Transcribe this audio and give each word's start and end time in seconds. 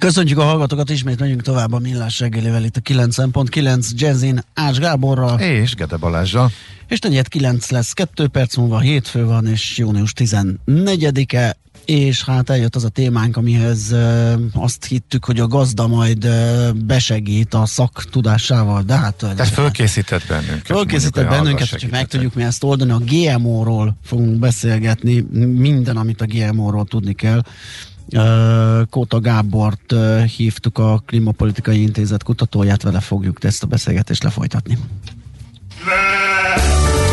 Köszöntjük 0.00 0.38
a 0.38 0.42
hallgatókat, 0.42 0.90
ismét 0.90 1.18
megyünk 1.20 1.42
tovább 1.42 1.72
a 1.72 1.78
Millás 1.78 2.20
reggelével 2.20 2.64
itt 2.64 2.76
a 2.76 2.80
9.9 2.80 3.88
Jazzin 3.90 4.44
Ács 4.54 4.78
Gáborral. 4.78 5.40
És 5.40 5.74
Gede 5.74 5.96
Balázsa. 5.96 6.50
És 6.88 6.98
negyed 6.98 7.28
9 7.28 7.70
lesz, 7.70 7.92
2 7.92 8.26
perc 8.26 8.56
múlva 8.56 8.78
hétfő 8.78 9.24
van, 9.24 9.46
és 9.46 9.78
június 9.78 10.12
14-e, 10.16 11.56
és 11.84 12.24
hát 12.24 12.50
eljött 12.50 12.76
az 12.76 12.84
a 12.84 12.88
témánk, 12.88 13.36
amihez 13.36 13.92
e, 13.92 14.34
azt 14.52 14.84
hittük, 14.84 15.24
hogy 15.24 15.40
a 15.40 15.46
gazda 15.46 15.86
majd 15.86 16.24
e, 16.24 16.72
besegít 16.72 17.54
a 17.54 17.66
szaktudásával, 17.66 18.82
de 18.82 18.96
hát... 18.96 19.14
Tehát 19.14 19.48
fölkészített 19.48 20.26
bennünket. 20.28 20.66
Fölkészített 20.66 21.28
bennünket, 21.28 21.68
hogy 21.68 21.88
meg 21.90 22.06
tudjuk 22.06 22.34
mi 22.34 22.42
ezt 22.42 22.64
oldani. 22.64 22.90
A 22.90 23.00
GMO-ról 23.04 23.96
fogunk 24.04 24.38
beszélgetni, 24.38 25.20
minden, 25.56 25.96
amit 25.96 26.20
a 26.20 26.26
GMO-ról 26.26 26.84
tudni 26.84 27.12
kell. 27.12 27.42
Kóta 28.90 29.20
Gábort 29.20 29.94
hívtuk 30.36 30.78
a 30.78 31.02
Klimapolitikai 31.06 31.82
Intézet 31.82 32.22
kutatóját, 32.22 32.82
vele 32.82 33.00
fogjuk 33.00 33.44
ezt 33.44 33.62
a 33.62 33.66
beszélgetést 33.66 34.22
lefolytatni. 34.22 34.78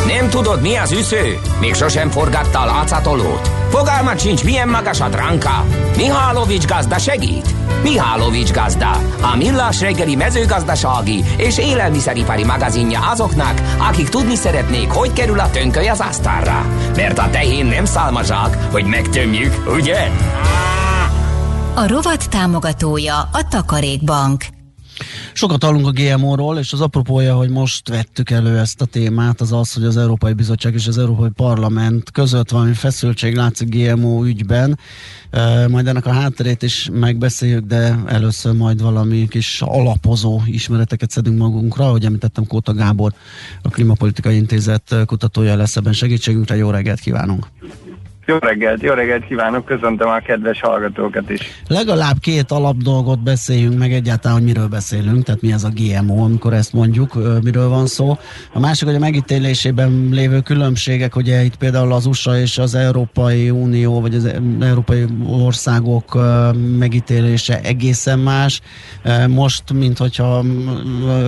Nem 0.08 0.30
tudod, 0.30 0.62
mi 0.62 0.76
az 0.76 0.92
üsző? 0.92 1.40
Még 1.60 1.74
sosem 1.74 2.10
forgatta 2.10 2.60
a 2.60 2.66
látszatolót? 2.66 3.52
Fogalmat 3.70 4.20
sincs, 4.20 4.44
milyen 4.44 4.70
magas 4.70 5.02
a 5.02 5.10
dránka? 5.10 5.66
Mihálovics 5.96 6.66
gazda 6.66 6.98
segít? 6.98 7.56
Mihálovics 7.84 8.52
gazda, 8.52 8.92
a 9.22 9.36
millás 9.38 9.82
reggeli 9.82 10.16
mezőgazdasági 10.16 11.24
és 11.38 11.58
élelmiszeripari 11.58 12.44
magazinja 12.44 13.00
azoknak, 13.00 13.62
akik 13.78 14.10
tudni 14.10 14.36
szeretnék, 14.36 14.90
hogy 14.90 15.14
kerül 15.14 15.40
a 15.40 15.50
tönköly 15.50 15.88
az 15.88 16.00
asztalra. 16.00 16.66
Mert 16.96 17.20
a 17.20 17.30
tehén 17.30 17.66
nem 17.66 17.86
szálmazsák, 17.86 18.72
hogy 18.72 18.86
megtömjük, 18.86 19.54
ugye? 19.68 20.12
A 21.78 21.88
rovat 21.88 22.30
támogatója 22.30 23.20
a 23.20 23.48
Takarékbank. 23.50 24.46
Sokat 25.34 25.64
hallunk 25.64 25.88
a 25.88 25.92
GMO-ról, 25.92 26.58
és 26.58 26.74
az 26.74 26.82
apropója, 26.82 27.36
hogy 27.36 27.50
most 27.50 27.90
vettük 27.90 28.30
elő 28.30 28.58
ezt 28.58 28.82
a 28.82 28.86
témát, 28.86 29.42
az 29.42 29.52
az, 29.52 29.74
hogy 29.74 29.84
az 29.84 29.98
Európai 29.98 30.34
Bizottság 30.34 30.74
és 30.74 30.88
az 30.88 30.98
Európai 30.98 31.30
Parlament 31.30 32.12
között 32.12 32.50
valami 32.50 32.74
feszültség 32.74 33.36
látszik 33.36 33.76
GMO 33.76 34.26
ügyben. 34.26 34.80
Majd 35.68 35.88
ennek 35.88 36.06
a 36.06 36.12
hátterét 36.12 36.64
is 36.64 36.90
megbeszéljük, 36.92 37.66
de 37.66 38.00
először 38.06 38.54
majd 38.54 38.82
valami 38.82 39.28
kis 39.28 39.62
alapozó 39.62 40.42
ismereteket 40.46 41.12
szedünk 41.12 41.38
magunkra. 41.38 41.88
Ahogy 41.88 42.06
említettem, 42.06 42.48
Kóta 42.48 42.74
Gábor, 42.74 43.14
a 43.62 43.70
Klimapolitikai 43.70 44.36
Intézet 44.36 44.96
kutatója 45.06 45.56
lesz 45.56 45.76
ebben 45.76 45.94
segítségünkre. 45.94 46.56
Jó 46.56 46.70
reggelt 46.70 47.00
kívánunk! 47.00 47.48
Jó 48.30 48.38
reggelt, 48.38 48.82
jó 48.82 48.94
reggelt 48.94 49.26
kívánok, 49.26 49.66
köszöntöm 49.66 50.08
a 50.10 50.20
kedves 50.20 50.60
hallgatókat 50.60 51.30
is. 51.30 51.42
Legalább 51.68 52.20
két 52.20 52.52
alapdolgot 52.52 53.24
beszéljünk 53.24 53.78
meg 53.78 53.94
egyáltalán, 53.94 54.38
hogy 54.38 54.46
miről 54.46 54.68
beszélünk, 54.68 55.24
tehát 55.24 55.42
mi 55.42 55.52
ez 55.52 55.64
a 55.64 55.70
GMO, 55.74 56.24
amikor 56.24 56.54
ezt 56.54 56.74
mondjuk, 56.74 57.42
miről 57.44 57.70
van 57.70 57.86
szó. 57.86 58.18
A 58.54 58.60
másik, 58.60 58.88
hogy 58.88 58.96
a 58.96 59.00
megítélésében 59.00 60.10
lévő 60.12 60.40
különbségek, 60.40 61.16
ugye 61.16 61.44
itt 61.44 61.56
például 61.56 61.94
az 61.94 62.06
USA 62.06 62.40
és 62.40 62.58
az 62.58 62.76
Európai 62.76 63.50
Unió, 63.50 64.02
vagy 64.02 64.16
az 64.16 64.30
európai 64.60 65.06
országok 65.28 66.18
megítélése 66.78 67.60
egészen 67.62 68.20
más. 68.20 68.62
Most, 69.28 69.74
mint 69.74 69.98
hogyha 69.98 70.44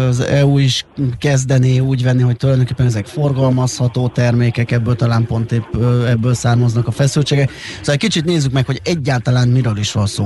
az 0.07 0.19
EU 0.19 0.57
is 0.57 0.85
kezdené 1.19 1.79
úgy 1.79 2.03
venni, 2.03 2.21
hogy 2.21 2.37
tulajdonképpen 2.37 2.85
ezek 2.85 3.05
forgalmazható 3.05 4.07
termékek, 4.07 4.71
ebből 4.71 4.95
talán 4.95 5.25
pont 5.25 5.51
épp 5.51 5.75
ebből 6.07 6.33
származnak 6.33 6.87
a 6.89 6.91
feszültségek. 6.91 7.49
Szóval 7.77 7.93
egy 7.93 7.99
kicsit 7.99 8.25
nézzük 8.25 8.51
meg, 8.51 8.65
hogy 8.65 8.79
egyáltalán 8.83 9.47
miről 9.47 9.77
is 9.77 9.91
van 9.91 10.05
szó. 10.05 10.25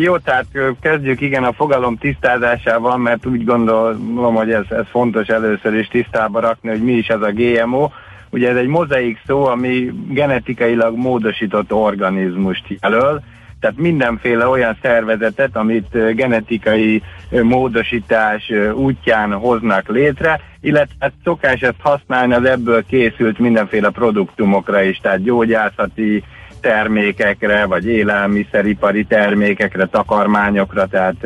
Jó, 0.00 0.18
tehát 0.18 0.46
kezdjük 0.80 1.20
igen 1.20 1.44
a 1.44 1.52
fogalom 1.52 1.96
tisztázásával, 1.96 2.96
mert 2.96 3.26
úgy 3.26 3.44
gondolom, 3.44 4.34
hogy 4.34 4.50
ez, 4.50 4.64
ez 4.68 4.84
fontos 4.90 5.26
először 5.26 5.74
is 5.74 5.88
tisztába 5.88 6.40
rakni, 6.40 6.68
hogy 6.68 6.82
mi 6.82 6.92
is 6.92 7.08
ez 7.08 7.20
a 7.20 7.32
GMO. 7.32 7.90
Ugye 8.30 8.48
ez 8.48 8.56
egy 8.56 8.66
mozaik 8.66 9.20
szó, 9.26 9.44
ami 9.44 9.92
genetikailag 10.08 10.96
módosított 10.96 11.72
organizmust 11.72 12.64
jelöl, 12.80 13.22
tehát 13.60 13.76
mindenféle 13.76 14.46
olyan 14.46 14.76
szervezetet, 14.82 15.56
amit 15.56 16.14
genetikai 16.14 17.02
módosítás 17.30 18.52
útján 18.74 19.32
hoznak 19.32 19.88
létre, 19.88 20.40
illetve 20.60 21.12
szokás 21.24 21.60
ezt 21.60 21.80
használni 21.80 22.34
az 22.34 22.44
ebből 22.44 22.86
készült 22.86 23.38
mindenféle 23.38 23.90
produktumokra 23.90 24.82
is, 24.82 24.98
tehát 24.98 25.22
gyógyászati 25.22 26.24
termékekre, 26.60 27.64
vagy 27.64 27.86
élelmiszeripari 27.86 29.04
termékekre, 29.04 29.86
takarmányokra, 29.86 30.86
tehát, 30.86 31.16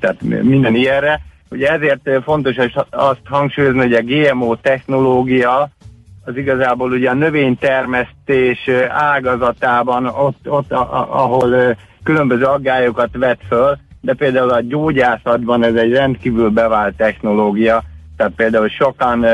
tehát 0.00 0.22
minden 0.42 0.74
ilyenre. 0.74 1.20
Ugye 1.50 1.68
ezért 1.68 2.22
fontos 2.24 2.56
azt 2.90 3.20
hangsúlyozni, 3.24 3.78
hogy 3.78 3.92
a 3.92 4.02
GMO 4.02 4.56
technológia 4.56 5.70
az 6.24 6.36
igazából 6.36 6.90
ugye 6.90 7.10
a 7.10 7.14
növénytermesztés 7.14 8.70
ágazatában, 8.88 10.06
ott, 10.06 10.50
ott 10.50 10.72
ahol 10.72 11.76
különböző 12.02 12.44
aggályokat 12.44 13.08
vet 13.12 13.40
föl, 13.48 13.78
de 14.00 14.14
például 14.14 14.50
a 14.50 14.60
gyógyászatban 14.60 15.64
ez 15.64 15.74
egy 15.74 15.92
rendkívül 15.92 16.50
bevált 16.50 16.96
technológia, 16.96 17.82
tehát 18.16 18.32
például 18.36 18.68
sokan, 18.68 19.26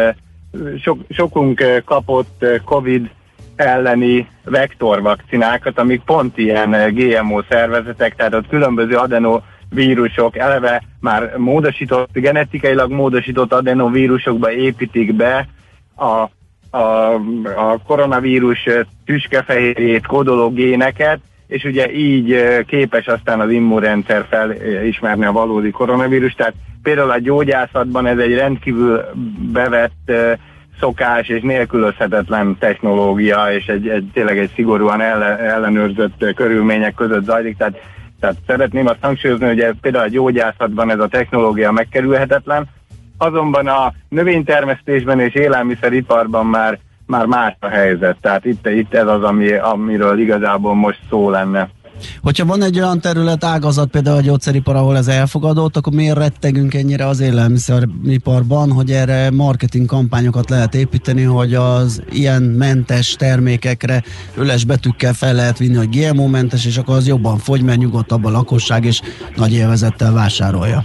sok, 0.81 0.99
sokunk 1.11 1.83
kapott 1.85 2.45
COVID 2.65 3.11
elleni 3.57 4.29
vektorvakcinákat, 4.45 5.79
amik 5.79 6.03
pont 6.03 6.39
ilyen 6.39 6.95
GMO 6.95 7.43
szervezetek, 7.49 8.15
tehát 8.15 8.35
ott 8.35 8.49
különböző 8.49 8.97
adenovírusok 8.97 10.37
eleve 10.37 10.83
már 11.01 11.37
módosított, 11.37 12.13
genetikailag 12.13 12.91
módosított 12.91 13.53
adenovírusokba 13.53 14.53
építik 14.53 15.15
be 15.15 15.49
a 15.97 16.29
a, 16.71 17.15
a 17.57 17.79
koronavírus 17.87 18.69
tüskefehérjét 19.05 20.07
kódoló 20.07 20.51
géneket, 20.51 21.21
és 21.47 21.65
ugye 21.65 21.93
így 21.93 22.45
képes 22.67 23.07
aztán 23.07 23.41
az 23.41 23.51
immunrendszer 23.51 24.27
felismerni 24.31 25.25
a 25.25 25.33
valódi 25.33 25.71
koronavírus. 25.71 26.33
Tehát 26.33 26.55
például 26.83 27.11
a 27.11 27.19
gyógyászatban 27.19 28.07
ez 28.07 28.19
egy 28.19 28.35
rendkívül 28.35 29.05
bevett 29.53 30.13
szokás 30.81 31.29
és 31.29 31.41
nélkülözhetetlen 31.41 32.57
technológia, 32.59 33.53
és 33.53 33.67
egy, 33.67 33.89
egy 33.89 34.11
tényleg 34.13 34.39
egy 34.39 34.51
szigorúan 34.55 35.01
ellen, 35.01 35.39
ellenőrzött 35.39 36.35
körülmények 36.35 36.95
között 36.95 37.25
zajlik. 37.25 37.57
Tehát, 37.57 37.81
tehát 38.21 38.37
szeretném 38.47 38.87
azt 38.87 38.99
hangsúlyozni, 39.01 39.47
hogy 39.47 39.67
például 39.81 40.05
a 40.05 40.09
gyógyászatban 40.09 40.91
ez 40.91 40.99
a 40.99 41.09
technológia 41.09 41.73
megkerülhetetlen, 41.73 42.67
azonban 43.19 43.67
a 43.67 43.93
növénytermesztésben 44.09 45.21
és 45.21 45.35
élelmiszeriparban 45.35 46.47
már, 46.47 46.79
már 47.07 47.27
más 47.27 47.57
a 47.61 47.69
helyzet. 47.69 48.17
Tehát 48.21 48.45
itt, 48.45 48.67
itt 48.67 48.95
ez 48.95 49.07
az, 49.07 49.23
ami, 49.23 49.53
amiről 49.53 50.19
igazából 50.19 50.75
most 50.75 51.01
szó 51.11 51.31
lenne. 51.31 51.69
Hogyha 52.23 52.47
van 52.47 52.63
egy 52.63 52.79
olyan 52.79 53.01
terület, 53.01 53.45
ágazat, 53.45 53.91
például 53.91 54.17
a 54.17 54.21
gyógyszeripar, 54.21 54.77
ahol 54.77 54.97
ez 54.97 55.09
elfogadott, 55.09 55.77
akkor 55.77 55.93
miért 55.93 56.17
rettegünk 56.17 56.75
ennyire 56.75 57.07
az 57.07 57.21
élelmiszeriparban, 57.21 58.73
hogy 58.73 58.91
erre 58.91 59.31
marketing 59.31 59.87
kampányokat 59.87 60.51
lehet 60.51 60.75
építeni, 60.75 61.23
hogy 61.23 61.55
az 61.55 62.03
ilyen 62.11 62.43
mentes 62.43 63.15
termékekre 63.15 64.03
üles 64.39 64.65
betűkkel 64.65 65.13
fel 65.13 65.35
lehet 65.35 65.59
vinni, 65.59 65.77
hogy 65.77 65.89
GMO-mentes, 65.89 66.67
és 66.67 66.77
akkor 66.77 66.97
az 66.97 67.07
jobban 67.07 67.39
fogy, 67.39 67.63
mert 67.63 67.79
nyugodtabb 67.79 68.25
a 68.25 68.31
lakosság, 68.31 68.85
és 68.85 69.01
nagy 69.37 69.53
élvezettel 69.53 70.13
vásárolja. 70.13 70.85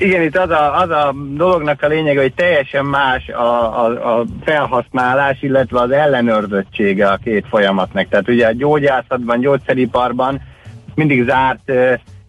Igen, 0.00 0.22
itt 0.22 0.36
az 0.36 0.50
a, 0.50 0.80
az 0.80 0.90
a 0.90 1.14
dolognak 1.34 1.82
a 1.82 1.86
lényege, 1.86 2.20
hogy 2.20 2.34
teljesen 2.34 2.84
más 2.84 3.28
a, 3.28 3.84
a, 3.84 4.18
a 4.18 4.24
felhasználás, 4.44 5.42
illetve 5.42 5.80
az 5.80 5.90
ellenőrzöttsége 5.90 7.08
a 7.08 7.16
két 7.16 7.46
folyamatnak. 7.48 8.08
Tehát 8.08 8.28
ugye 8.28 8.46
a 8.46 8.52
gyógyászatban, 8.52 9.40
gyógyszeriparban 9.40 10.40
mindig 10.94 11.24
zárt, 11.24 11.72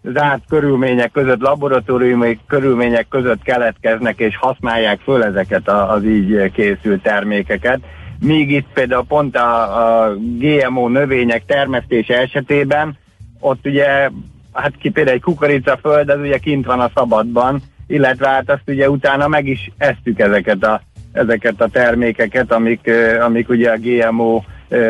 zárt 0.02 0.42
körülmények 0.48 1.10
között, 1.10 1.40
laboratóriumi 1.40 2.38
körülmények 2.46 3.08
között 3.08 3.42
keletkeznek 3.42 4.18
és 4.18 4.36
használják 4.36 5.00
föl 5.00 5.24
ezeket 5.24 5.68
az 5.68 6.04
így 6.04 6.50
készült 6.52 7.02
termékeket. 7.02 7.80
Míg 8.20 8.50
itt 8.50 8.68
például 8.74 9.04
pont 9.08 9.36
a, 9.36 10.02
a 10.02 10.14
GMO 10.18 10.88
növények 10.88 11.44
termesztése 11.44 12.18
esetében 12.18 12.96
ott 13.40 13.66
ugye 13.66 14.10
hát 14.52 14.76
ki 14.78 14.90
például 14.90 15.16
egy 15.16 15.22
kukoricaföld, 15.22 16.08
az 16.08 16.18
ugye 16.18 16.38
kint 16.38 16.66
van 16.66 16.80
a 16.80 16.90
szabadban, 16.94 17.62
illetve 17.86 18.28
hát 18.28 18.50
azt 18.50 18.62
ugye 18.66 18.90
utána 18.90 19.28
meg 19.28 19.46
is 19.46 19.70
esztük 19.78 20.18
ezeket 20.18 20.64
a, 20.64 20.80
ezeket 21.12 21.60
a 21.60 21.68
termékeket, 21.68 22.52
amik, 22.52 22.90
amik 23.20 23.48
ugye 23.48 23.70
a 23.70 23.78
GMO 23.78 24.42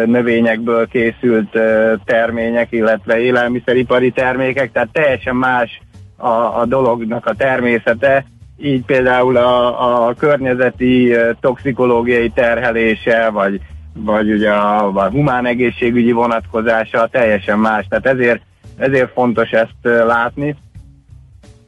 növényekből 0.06 0.88
készült 0.88 1.58
termények, 2.04 2.66
illetve 2.70 3.20
élelmiszeripari 3.20 4.10
termékek, 4.10 4.72
tehát 4.72 4.88
teljesen 4.92 5.36
más 5.36 5.80
a, 6.16 6.60
a 6.60 6.64
dolognak 6.66 7.26
a 7.26 7.34
természete, 7.34 8.24
így 8.56 8.84
például 8.84 9.36
a, 9.36 10.06
a 10.06 10.14
környezeti 10.14 11.14
toxikológiai 11.40 12.30
terhelése, 12.30 13.30
vagy, 13.30 13.60
vagy 13.94 14.32
ugye 14.32 14.50
a, 14.50 14.92
a 14.94 15.10
humán 15.10 15.46
egészségügyi 15.46 16.12
vonatkozása 16.12 17.06
teljesen 17.06 17.58
más, 17.58 17.86
tehát 17.88 18.06
ezért, 18.06 18.42
ezért 18.76 19.12
fontos 19.12 19.50
ezt 19.50 19.76
látni. 19.82 20.56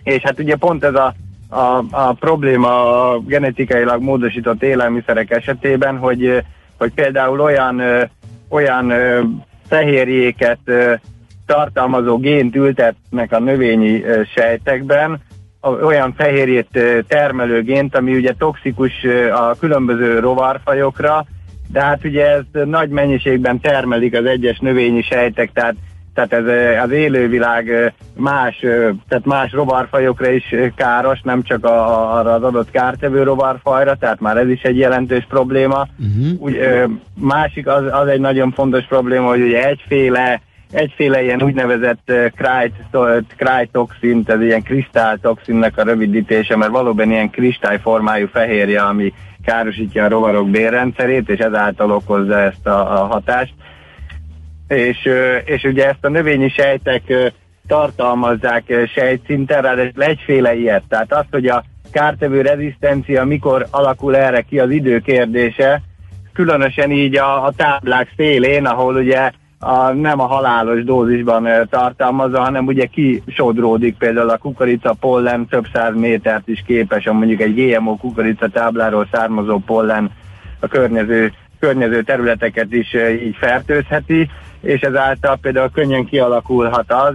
És 0.02 0.22
hát 0.22 0.38
ugye 0.38 0.56
pont 0.56 0.84
ez 0.84 0.94
a, 0.94 1.14
a, 1.48 1.84
a 1.90 2.12
probléma 2.12 3.10
a 3.10 3.18
genetikailag 3.18 4.02
módosított 4.02 4.62
élelmiszerek 4.62 5.30
esetében, 5.30 5.98
hogy, 5.98 6.42
hogy 6.78 6.92
például 6.92 7.40
olyan, 7.40 7.82
olyan 8.48 8.92
fehérjéket 9.68 10.58
tartalmazó 11.46 12.18
gént 12.18 12.56
ültetnek 12.56 13.32
a 13.32 13.38
növényi 13.38 14.02
sejtekben, 14.34 15.20
olyan 15.82 16.14
fehérjét 16.16 16.78
termelő 17.08 17.62
gént, 17.62 17.96
ami 17.96 18.14
ugye 18.14 18.32
toxikus 18.38 18.92
a 19.32 19.56
különböző 19.58 20.18
rovarfajokra, 20.18 21.26
de 21.72 21.80
hát 21.80 22.04
ugye 22.04 22.26
ez 22.26 22.42
nagy 22.64 22.88
mennyiségben 22.88 23.60
termelik 23.60 24.14
az 24.16 24.24
egyes 24.24 24.58
növényi 24.58 25.02
sejtek, 25.02 25.52
tehát, 25.52 25.74
tehát 26.14 26.32
ez 26.32 26.44
az 26.84 26.90
élővilág 26.90 27.92
más, 28.16 28.58
tehát 29.08 29.24
más 29.24 29.52
rovarfajokra 29.52 30.30
is 30.30 30.54
káros, 30.76 31.20
nem 31.22 31.42
csak 31.42 31.64
a, 31.64 32.16
arra 32.18 32.32
az 32.32 32.42
adott 32.42 32.70
kártevő 32.70 33.22
rovarfajra, 33.22 33.94
tehát 33.94 34.20
már 34.20 34.36
ez 34.36 34.48
is 34.48 34.62
egy 34.62 34.78
jelentős 34.78 35.26
probléma. 35.28 35.86
Uh-huh. 35.98 36.42
Úgy, 36.42 36.58
másik 37.14 37.66
az, 37.66 37.84
az 37.90 38.06
egy 38.06 38.20
nagyon 38.20 38.52
fontos 38.52 38.84
probléma, 38.84 39.28
hogy 39.28 39.40
ugye 39.40 39.66
egyféle 39.66 40.40
egyféle 40.74 41.22
ilyen 41.22 41.42
úgynevezett 41.42 42.12
krájtoxin, 43.36 44.22
ez 44.26 44.40
ilyen 44.40 44.62
kristálytoxinnek 44.62 45.78
a 45.78 45.82
rövidítése, 45.82 46.56
mert 46.56 46.70
valóban 46.70 47.10
ilyen 47.10 47.30
kristályformájú 47.30 48.26
fehérje, 48.26 48.82
ami 48.82 49.12
károsítja 49.44 50.04
a 50.04 50.08
rovarok 50.08 50.50
bérrendszerét, 50.50 51.28
és 51.28 51.38
ezáltal 51.38 51.90
okozza 51.90 52.40
ezt 52.40 52.66
a, 52.66 53.02
a 53.02 53.06
hatást. 53.06 53.54
És, 54.68 55.08
és 55.44 55.64
ugye 55.64 55.88
ezt 55.88 56.04
a 56.04 56.08
növényi 56.08 56.48
sejtek 56.48 57.32
tartalmazzák 57.66 58.72
sejtszinten, 58.94 59.62
ráadásul 59.62 60.02
egyféle 60.02 60.54
ilyet. 60.54 60.82
Tehát 60.88 61.12
az, 61.12 61.24
hogy 61.30 61.46
a 61.46 61.64
kártevő 61.92 62.40
rezisztencia 62.40 63.24
mikor 63.24 63.66
alakul 63.70 64.16
erre 64.16 64.40
ki 64.40 64.58
az 64.58 64.70
idő 64.70 64.98
kérdése, 64.98 65.82
különösen 66.32 66.90
így 66.90 67.16
a, 67.16 67.44
a 67.44 67.52
táblák 67.56 68.12
szélén, 68.16 68.66
ahol 68.66 68.94
ugye 68.94 69.30
a, 69.58 69.92
nem 69.92 70.20
a 70.20 70.26
halálos 70.26 70.84
dózisban 70.84 71.48
tartalmazza, 71.70 72.40
hanem 72.40 72.66
ugye 72.66 72.86
kisodródik 72.86 73.96
például 73.96 74.30
a 74.30 74.36
kukorica 74.36 74.92
pollen 75.00 75.46
több 75.46 75.66
száz 75.72 75.94
métert 75.94 76.48
is 76.48 76.62
képes, 76.66 77.06
a 77.06 77.12
mondjuk 77.12 77.40
egy 77.40 77.54
GMO 77.54 77.96
kukorica 77.96 78.48
tábláról 78.48 79.08
származó 79.12 79.58
pollen 79.58 80.10
a 80.60 80.66
környező, 80.66 81.32
környező 81.58 82.02
területeket 82.02 82.72
is 82.72 82.94
így 83.24 83.36
fertőzheti, 83.36 84.28
és 84.64 84.80
ezáltal 84.80 85.38
például 85.40 85.70
könnyen 85.70 86.04
kialakulhat 86.04 86.92
az, 86.92 87.14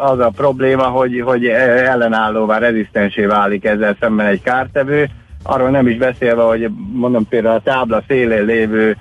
az 0.00 0.18
a 0.18 0.32
probléma, 0.36 0.84
hogy, 0.84 1.20
hogy 1.24 1.46
ellenállóvá, 1.46 2.58
rezisztensé 2.58 3.24
válik 3.24 3.64
ezzel 3.64 3.96
szemben 4.00 4.26
egy 4.26 4.42
kártevő, 4.42 5.08
arról 5.42 5.70
nem 5.70 5.88
is 5.88 5.96
beszélve, 5.96 6.42
hogy 6.42 6.68
mondom 6.92 7.28
például 7.28 7.54
a 7.54 7.60
tábla 7.60 8.02
szélén 8.06 8.44
lévő 8.44 8.96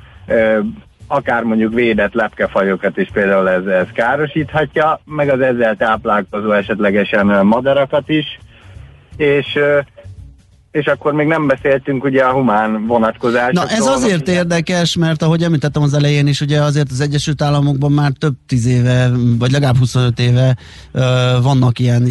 akár 1.07 1.43
mondjuk 1.43 1.73
védett 1.73 2.13
lepkefajokat 2.13 2.97
is 2.97 3.09
például 3.13 3.49
ez, 3.49 3.65
ez 3.65 3.87
károsíthatja, 3.93 4.99
meg 5.05 5.29
az 5.29 5.41
ezzel 5.41 5.75
táplálkozó 5.75 6.51
esetlegesen 6.51 7.45
madarakat 7.45 8.09
is, 8.09 8.39
és 9.17 9.59
és 10.71 10.85
akkor 10.85 11.13
még 11.13 11.27
nem 11.27 11.47
beszéltünk 11.47 12.03
ugye 12.03 12.23
a 12.23 12.31
humán 12.31 12.85
vonatkozásokról. 12.87 13.63
Na 13.63 13.69
ez 13.69 13.85
azért 13.85 14.27
érdekes, 14.27 14.95
mert 14.95 15.21
ahogy 15.21 15.43
említettem 15.43 15.81
az 15.81 15.93
elején 15.93 16.27
is, 16.27 16.41
ugye 16.41 16.61
azért 16.61 16.91
az 16.91 17.01
Egyesült 17.01 17.41
Államokban 17.41 17.91
már 17.91 18.11
több 18.11 18.33
tíz 18.47 18.65
éve, 18.65 19.11
vagy 19.39 19.51
legalább 19.51 19.77
25 19.77 20.19
éve 20.19 20.57
vannak 21.41 21.79
ilyen 21.79 22.09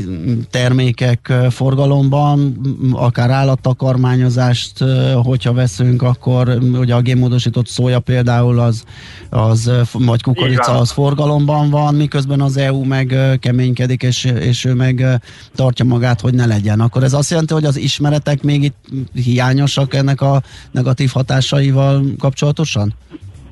termékek 0.50 1.32
forgalomban, 1.50 2.60
akár 2.92 3.30
állattakarmányozást, 3.30 4.84
hogyha 5.22 5.52
veszünk, 5.52 6.02
akkor 6.02 6.58
ugye 6.72 6.94
a 6.94 7.00
génmódosított 7.00 7.66
szója 7.66 8.00
például 8.00 8.58
az, 8.58 8.84
az 9.30 9.70
vagy 9.92 10.22
kukorica 10.22 10.78
az 10.78 10.90
forgalomban 10.90 11.70
van, 11.70 11.94
miközben 11.94 12.40
az 12.40 12.56
EU 12.56 12.84
meg 12.84 13.16
keménykedik, 13.40 14.02
és, 14.02 14.24
és 14.24 14.64
ő 14.64 14.74
meg 14.74 15.20
tartja 15.54 15.84
magát, 15.84 16.20
hogy 16.20 16.34
ne 16.34 16.46
legyen. 16.46 16.80
Akkor 16.80 17.02
ez 17.02 17.12
azt 17.12 17.30
jelenti, 17.30 17.52
hogy 17.52 17.64
az 17.64 17.76
ismeretek 17.76 18.42
még 18.46 18.62
itt 18.62 18.76
hiányosak 19.14 19.94
ennek 19.94 20.20
a 20.20 20.42
negatív 20.70 21.10
hatásaival 21.12 22.02
kapcsolatosan? 22.18 22.94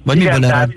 Vagy 0.05 0.17
Igen, 0.17 0.33
miből 0.33 0.49
tehát, 0.49 0.71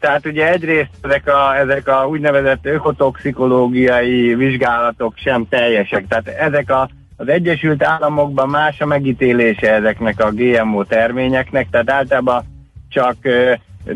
tehát 0.00 0.26
ugye 0.26 0.52
egyrészt 0.52 0.90
ezek 1.00 1.28
a, 1.28 1.56
ezek 1.58 1.88
a 1.88 2.06
úgynevezett 2.06 2.66
ökotoxikológiai 2.66 4.34
vizsgálatok 4.34 5.14
sem 5.16 5.46
teljesek. 5.48 6.06
Tehát 6.08 6.28
ezek 6.28 6.70
a, 6.70 6.90
az 7.16 7.28
Egyesült 7.28 7.82
Államokban 7.82 8.48
más 8.48 8.80
a 8.80 8.86
megítélése 8.86 9.72
ezeknek 9.72 10.24
a 10.24 10.30
GMO 10.32 10.84
terményeknek, 10.84 11.70
tehát 11.70 11.90
általában 11.90 12.44
csak 12.88 13.16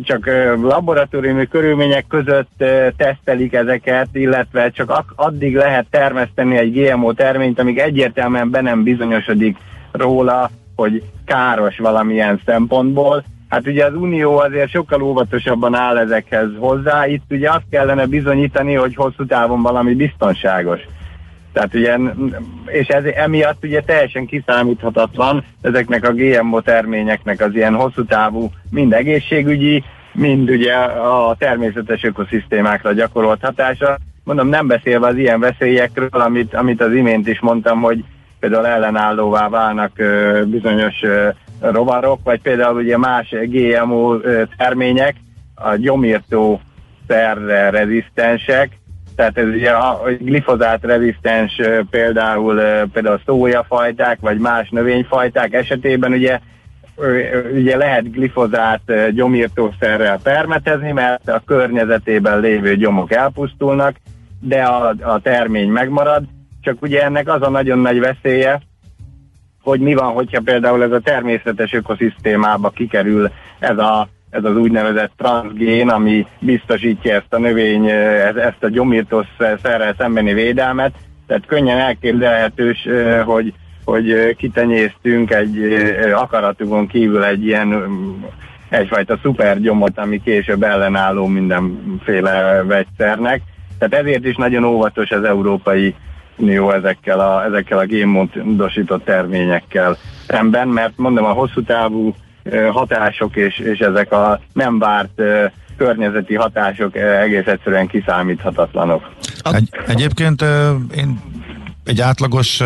csak 0.02 0.26
laboratóriumi 0.62 1.46
körülmények 1.46 2.06
között 2.06 2.64
tesztelik 2.96 3.52
ezeket, 3.52 4.08
illetve 4.12 4.70
csak 4.70 5.04
addig 5.16 5.56
lehet 5.56 5.86
termeszteni 5.90 6.56
egy 6.56 6.72
GMO 6.72 7.12
terményt, 7.12 7.58
amíg 7.58 7.78
egyértelműen 7.78 8.50
be 8.50 8.60
nem 8.60 8.82
bizonyosodik 8.82 9.56
róla, 9.92 10.50
hogy 10.76 11.02
káros 11.24 11.78
valamilyen 11.78 12.40
szempontból. 12.46 13.24
Hát 13.48 13.66
ugye 13.66 13.84
az 13.84 13.94
Unió 13.94 14.38
azért 14.38 14.70
sokkal 14.70 15.02
óvatosabban 15.02 15.74
áll 15.74 15.98
ezekhez 15.98 16.48
hozzá, 16.58 17.06
itt 17.06 17.24
ugye 17.30 17.50
azt 17.50 17.64
kellene 17.70 18.06
bizonyítani, 18.06 18.74
hogy 18.74 18.94
hosszú 18.94 19.26
távon 19.26 19.62
valami 19.62 19.94
biztonságos. 19.94 20.80
Tehát 21.54 21.74
ugye, 21.74 21.98
és 22.66 22.86
ez 22.88 23.04
emiatt 23.04 23.64
ugye 23.64 23.80
teljesen 23.80 24.26
kiszámíthatatlan 24.26 25.44
ezeknek 25.60 26.08
a 26.08 26.12
GMO 26.12 26.60
terményeknek 26.60 27.40
az 27.40 27.54
ilyen 27.54 27.74
hosszú 27.74 28.04
távú, 28.04 28.50
mind 28.70 28.92
egészségügyi, 28.92 29.84
mind 30.12 30.50
ugye 30.50 30.74
a 30.74 31.36
természetes 31.38 32.02
ökoszisztémákra 32.02 32.92
gyakorolt 32.92 33.40
hatása. 33.42 33.98
Mondom, 34.24 34.48
nem 34.48 34.66
beszélve 34.66 35.06
az 35.06 35.16
ilyen 35.16 35.40
veszélyekről, 35.40 36.08
amit, 36.10 36.54
amit 36.54 36.80
az 36.80 36.92
imént 36.92 37.28
is 37.28 37.40
mondtam, 37.40 37.80
hogy 37.80 38.04
például 38.40 38.66
ellenállóvá 38.66 39.48
válnak 39.48 39.98
ö, 39.98 40.42
bizonyos 40.46 41.02
ö, 41.02 41.28
rovarok, 41.60 42.20
vagy 42.24 42.40
például 42.40 42.76
ugye 42.76 42.98
más 42.98 43.34
GMO 43.42 44.16
termények, 44.56 45.14
a 45.54 45.74
gyomírtó 45.76 46.60
szerre 47.08 47.70
rezisztensek, 47.70 48.78
tehát 49.16 49.38
ez 49.38 49.46
ugye 49.46 49.70
a 49.70 50.02
glifozát 50.18 50.82
rezisztens 50.82 51.60
például, 51.90 52.60
például 52.92 53.20
szójafajták, 53.26 54.18
vagy 54.20 54.38
más 54.38 54.68
növényfajták 54.68 55.52
esetében 55.52 56.12
ugye 56.12 56.38
ugye 57.52 57.76
lehet 57.76 58.10
glifozát 58.10 59.12
gyomírtószerrel 59.14 60.20
permetezni, 60.22 60.92
mert 60.92 61.28
a 61.28 61.42
környezetében 61.46 62.40
lévő 62.40 62.76
gyomok 62.76 63.12
elpusztulnak, 63.12 63.96
de 64.40 64.62
a, 64.62 64.94
a 65.00 65.20
termény 65.20 65.68
megmarad, 65.68 66.24
csak 66.60 66.82
ugye 66.82 67.02
ennek 67.02 67.28
az 67.28 67.42
a 67.42 67.50
nagyon 67.50 67.78
nagy 67.78 68.00
veszélye, 68.00 68.60
hogy 69.62 69.80
mi 69.80 69.94
van, 69.94 70.12
hogyha 70.12 70.40
például 70.44 70.82
ez 70.82 70.92
a 70.92 71.00
természetes 71.00 71.72
ökoszisztémába 71.72 72.70
kikerül 72.70 73.30
ez 73.58 73.78
a 73.78 74.08
ez 74.34 74.44
az 74.44 74.56
úgynevezett 74.56 75.12
transgén, 75.16 75.88
ami 75.88 76.26
biztosítja 76.38 77.14
ezt 77.14 77.34
a 77.34 77.38
növény, 77.38 77.86
ezt 78.36 78.64
a 78.64 78.68
gyomírtós 78.68 79.26
szerrel 79.62 79.94
szembeni 79.98 80.32
védelmet, 80.32 80.94
tehát 81.26 81.46
könnyen 81.46 81.78
elképzelhetős, 81.78 82.88
hogy, 83.24 83.52
hogy 83.84 84.36
kitenyésztünk 84.36 85.30
egy 85.30 85.58
akaratunkon 86.14 86.86
kívül 86.86 87.24
egy 87.24 87.46
ilyen 87.46 87.84
egyfajta 88.68 89.18
szupergyomot, 89.22 89.98
ami 89.98 90.22
később 90.22 90.62
ellenálló 90.62 91.26
mindenféle 91.26 92.62
vegyszernek. 92.62 93.42
Tehát 93.78 94.04
ezért 94.04 94.24
is 94.24 94.36
nagyon 94.36 94.64
óvatos 94.64 95.10
az 95.10 95.24
Európai 95.24 95.94
Unió 96.36 96.70
ezekkel 96.70 97.20
a, 97.20 97.44
ezekkel 97.44 97.78
a 97.78 97.84
génmódosított 97.84 99.04
terményekkel 99.04 99.96
szemben, 100.26 100.68
mert 100.68 100.92
mondom, 100.96 101.24
a 101.24 101.32
hosszú 101.32 101.62
távú 101.62 102.14
hatások 102.72 103.36
és, 103.36 103.58
és 103.58 103.78
ezek 103.78 104.12
a 104.12 104.40
nem 104.52 104.78
várt 104.78 105.22
környezeti 105.76 106.34
hatások 106.34 106.96
egész 106.96 107.46
egyszerűen 107.46 107.86
kiszámíthatatlanok. 107.86 109.10
Egy, 109.42 109.68
egyébként 109.86 110.44
én 110.96 111.20
egy 111.84 112.00
átlagos 112.00 112.62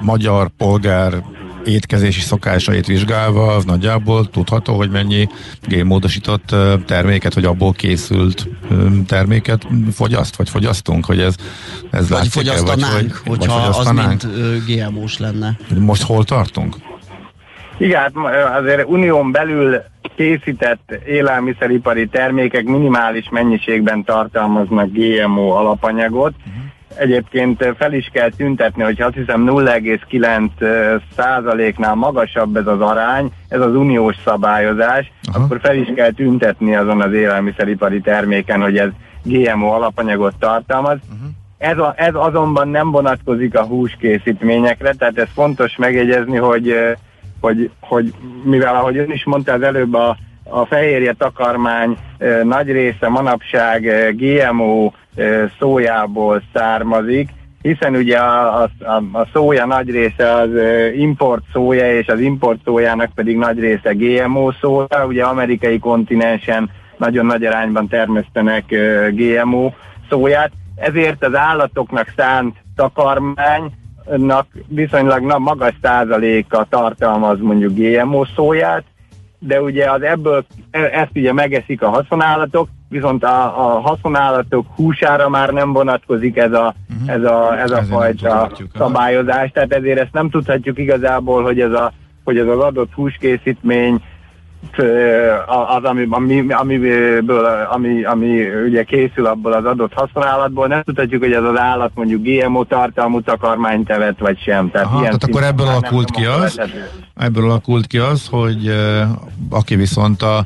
magyar 0.00 0.48
polgár 0.56 1.12
étkezési 1.64 2.20
szokásait 2.20 2.86
vizsgálva, 2.86 3.54
az 3.54 3.64
nagyjából 3.64 4.30
tudható, 4.30 4.76
hogy 4.76 4.90
mennyi 4.90 5.28
génmódosított 5.66 6.54
terméket, 6.86 7.34
vagy 7.34 7.44
abból 7.44 7.72
készült 7.72 8.48
terméket 9.06 9.66
fogyaszt, 9.92 10.36
vagy 10.36 10.48
fogyasztunk, 10.48 11.04
hogy 11.04 11.20
ez, 11.20 11.34
ez 11.90 12.08
vagy 12.08 12.28
fogyasztanánk, 12.28 12.92
vagy, 12.92 13.12
vagy, 13.24 13.38
hogyha 13.38 13.54
vagy 13.54 13.74
fogyasztanánk. 13.74 14.22
az 14.22 14.30
mind 14.30 14.64
GMO-s 14.66 15.18
lenne. 15.18 15.56
Most 15.78 16.02
hol 16.02 16.24
tartunk? 16.24 16.76
Igen, 17.78 18.00
hát 18.00 18.12
azért 18.60 18.88
unión 18.88 19.32
belül 19.32 19.82
készített 20.16 20.92
élelmiszeripari 21.06 22.06
termékek 22.06 22.64
minimális 22.64 23.28
mennyiségben 23.30 24.04
tartalmaznak 24.04 24.88
GMO 24.92 25.48
alapanyagot. 25.48 26.34
Uh-huh. 26.38 26.62
Egyébként 26.96 27.74
fel 27.78 27.92
is 27.92 28.10
kell 28.12 28.30
tüntetni, 28.30 28.82
hogy 28.82 29.02
azt 29.02 29.14
hiszem 29.14 29.44
0,9 29.46 30.98
százaléknál 31.16 31.94
magasabb 31.94 32.56
ez 32.56 32.66
az 32.66 32.80
arány, 32.80 33.30
ez 33.48 33.60
az 33.60 33.74
uniós 33.74 34.16
szabályozás, 34.24 35.12
uh-huh. 35.28 35.44
akkor 35.44 35.60
fel 35.60 35.76
is 35.76 35.92
kell 35.94 36.10
tüntetni 36.10 36.74
azon 36.76 37.00
az 37.00 37.12
élelmiszeripari 37.12 38.00
terméken, 38.00 38.60
hogy 38.60 38.78
ez 38.78 38.90
GMO 39.22 39.66
alapanyagot 39.66 40.34
tartalmaz. 40.38 40.98
Uh-huh. 41.12 41.28
Ez, 41.58 41.78
a, 41.78 41.94
ez 41.96 42.14
azonban 42.14 42.68
nem 42.68 42.90
vonatkozik 42.90 43.58
a 43.58 43.64
húskészítményekre, 43.64 44.92
tehát 44.92 45.18
ez 45.18 45.28
fontos 45.34 45.76
megjegyezni, 45.76 46.36
hogy 46.36 46.74
hogy, 47.40 47.70
hogy 47.80 48.12
mivel 48.44 48.74
ahogy 48.74 48.96
ön 48.96 49.10
is 49.10 49.24
mondta 49.24 49.52
az 49.52 49.62
előbb 49.62 49.94
a, 49.94 50.16
a 50.44 50.64
fehérje 50.64 51.12
takarmány 51.12 51.96
e, 52.18 52.44
nagy 52.44 52.70
része 52.70 53.08
manapság 53.08 53.86
e, 53.86 54.10
GMO 54.10 54.92
e, 55.14 55.52
szójából 55.58 56.42
származik, 56.54 57.28
hiszen 57.62 57.94
ugye 57.94 58.18
a, 58.18 58.62
a, 58.62 58.68
a 59.12 59.28
szója 59.32 59.66
nagy 59.66 59.90
része 59.90 60.32
az 60.32 60.50
import 60.96 61.42
szója, 61.52 61.98
és 61.98 62.06
az 62.06 62.20
import 62.20 62.60
szójának 62.64 63.10
pedig 63.14 63.36
nagy 63.36 63.58
része 63.58 63.92
GMO 63.92 64.52
szója, 64.60 65.06
ugye 65.06 65.24
amerikai 65.24 65.78
kontinensen 65.78 66.70
nagyon 66.96 67.26
nagy 67.26 67.44
arányban 67.44 67.88
termesztenek 67.88 68.64
GMO 69.10 69.72
szóját, 70.08 70.50
ezért 70.76 71.24
az 71.24 71.34
állatoknak 71.34 72.12
szánt 72.16 72.56
takarmány 72.76 73.72
viszonylag 74.68 75.22
na, 75.22 75.38
magas 75.38 75.74
százaléka 75.82 76.66
tartalmaz 76.70 77.38
mondjuk 77.40 77.72
GMO 77.74 78.24
szóját, 78.36 78.84
de 79.38 79.62
ugye 79.62 79.90
az 79.90 80.02
ebből, 80.02 80.44
e, 80.70 80.80
ezt 80.80 81.10
ugye 81.14 81.32
megeszik 81.32 81.82
a 81.82 81.88
haszonállatok, 81.88 82.68
viszont 82.88 83.24
a, 83.24 83.44
a 83.44 83.80
haszonállatok 83.80 84.66
húsára 84.74 85.28
már 85.28 85.50
nem 85.50 85.72
vonatkozik 85.72 86.36
ez 86.36 86.52
a, 86.52 86.74
uh-huh. 86.90 87.10
ez 87.10 87.22
a, 87.22 87.60
ez 87.60 87.70
a 87.70 87.82
fajta 87.82 88.50
szabályozás, 88.74 89.50
tehát 89.50 89.72
ezért 89.72 89.98
ezt 89.98 90.12
nem 90.12 90.30
tudhatjuk 90.30 90.78
igazából, 90.78 91.42
hogy 91.42 91.60
ez, 91.60 91.72
a, 91.72 91.92
hogy 92.24 92.38
ez 92.38 92.46
az 92.46 92.58
adott 92.58 92.92
húskészítmény 92.92 94.02
az, 95.46 95.84
ami, 95.84 96.06
ami, 96.10 96.52
amiből, 96.52 97.44
ami, 97.70 98.04
ami 98.04 98.44
ugye 98.66 98.82
készül 98.82 99.26
abból 99.26 99.52
az 99.52 99.64
adott 99.64 99.92
használatból, 99.92 100.66
nem 100.66 100.82
tudhatjuk, 100.82 101.22
hogy 101.22 101.32
ez 101.32 101.42
az 101.42 101.58
állat 101.58 101.90
mondjuk 101.94 102.22
GMO 102.22 102.64
tartalmú 102.64 103.20
takarmányt 103.20 103.90
evett, 103.90 104.18
vagy 104.18 104.38
sem. 104.40 104.70
Tehát, 104.70 104.86
Aha, 104.86 105.02
tehát 105.02 105.24
akkor 105.24 105.42
ebből 105.42 105.66
alakult 105.66 106.10
ki 106.10 106.24
az, 106.24 106.60
ebből 107.16 107.44
alakult 107.44 107.86
ki 107.86 107.98
az, 107.98 108.28
hogy 108.30 108.74
aki 109.50 109.76
viszont 109.76 110.22
a 110.22 110.44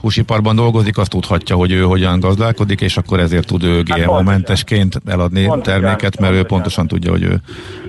húsiparban 0.00 0.56
dolgozik, 0.56 0.98
azt 0.98 1.10
tudhatja, 1.10 1.56
hogy 1.56 1.72
ő 1.72 1.82
hogyan 1.82 2.20
gazdálkodik, 2.20 2.80
és 2.80 2.96
akkor 2.96 3.20
ezért 3.20 3.46
tud 3.46 3.62
ő 3.62 3.82
hát 3.88 4.04
GMO-mentesként 4.04 5.00
eladni 5.06 5.46
pontosan, 5.46 5.62
terméket, 5.62 6.20
mert 6.20 6.32
pontosan. 6.32 6.36
ő 6.36 6.42
pontosan 6.42 6.86
tudja, 6.86 7.10
hogy 7.10 7.22
ő 7.22 7.40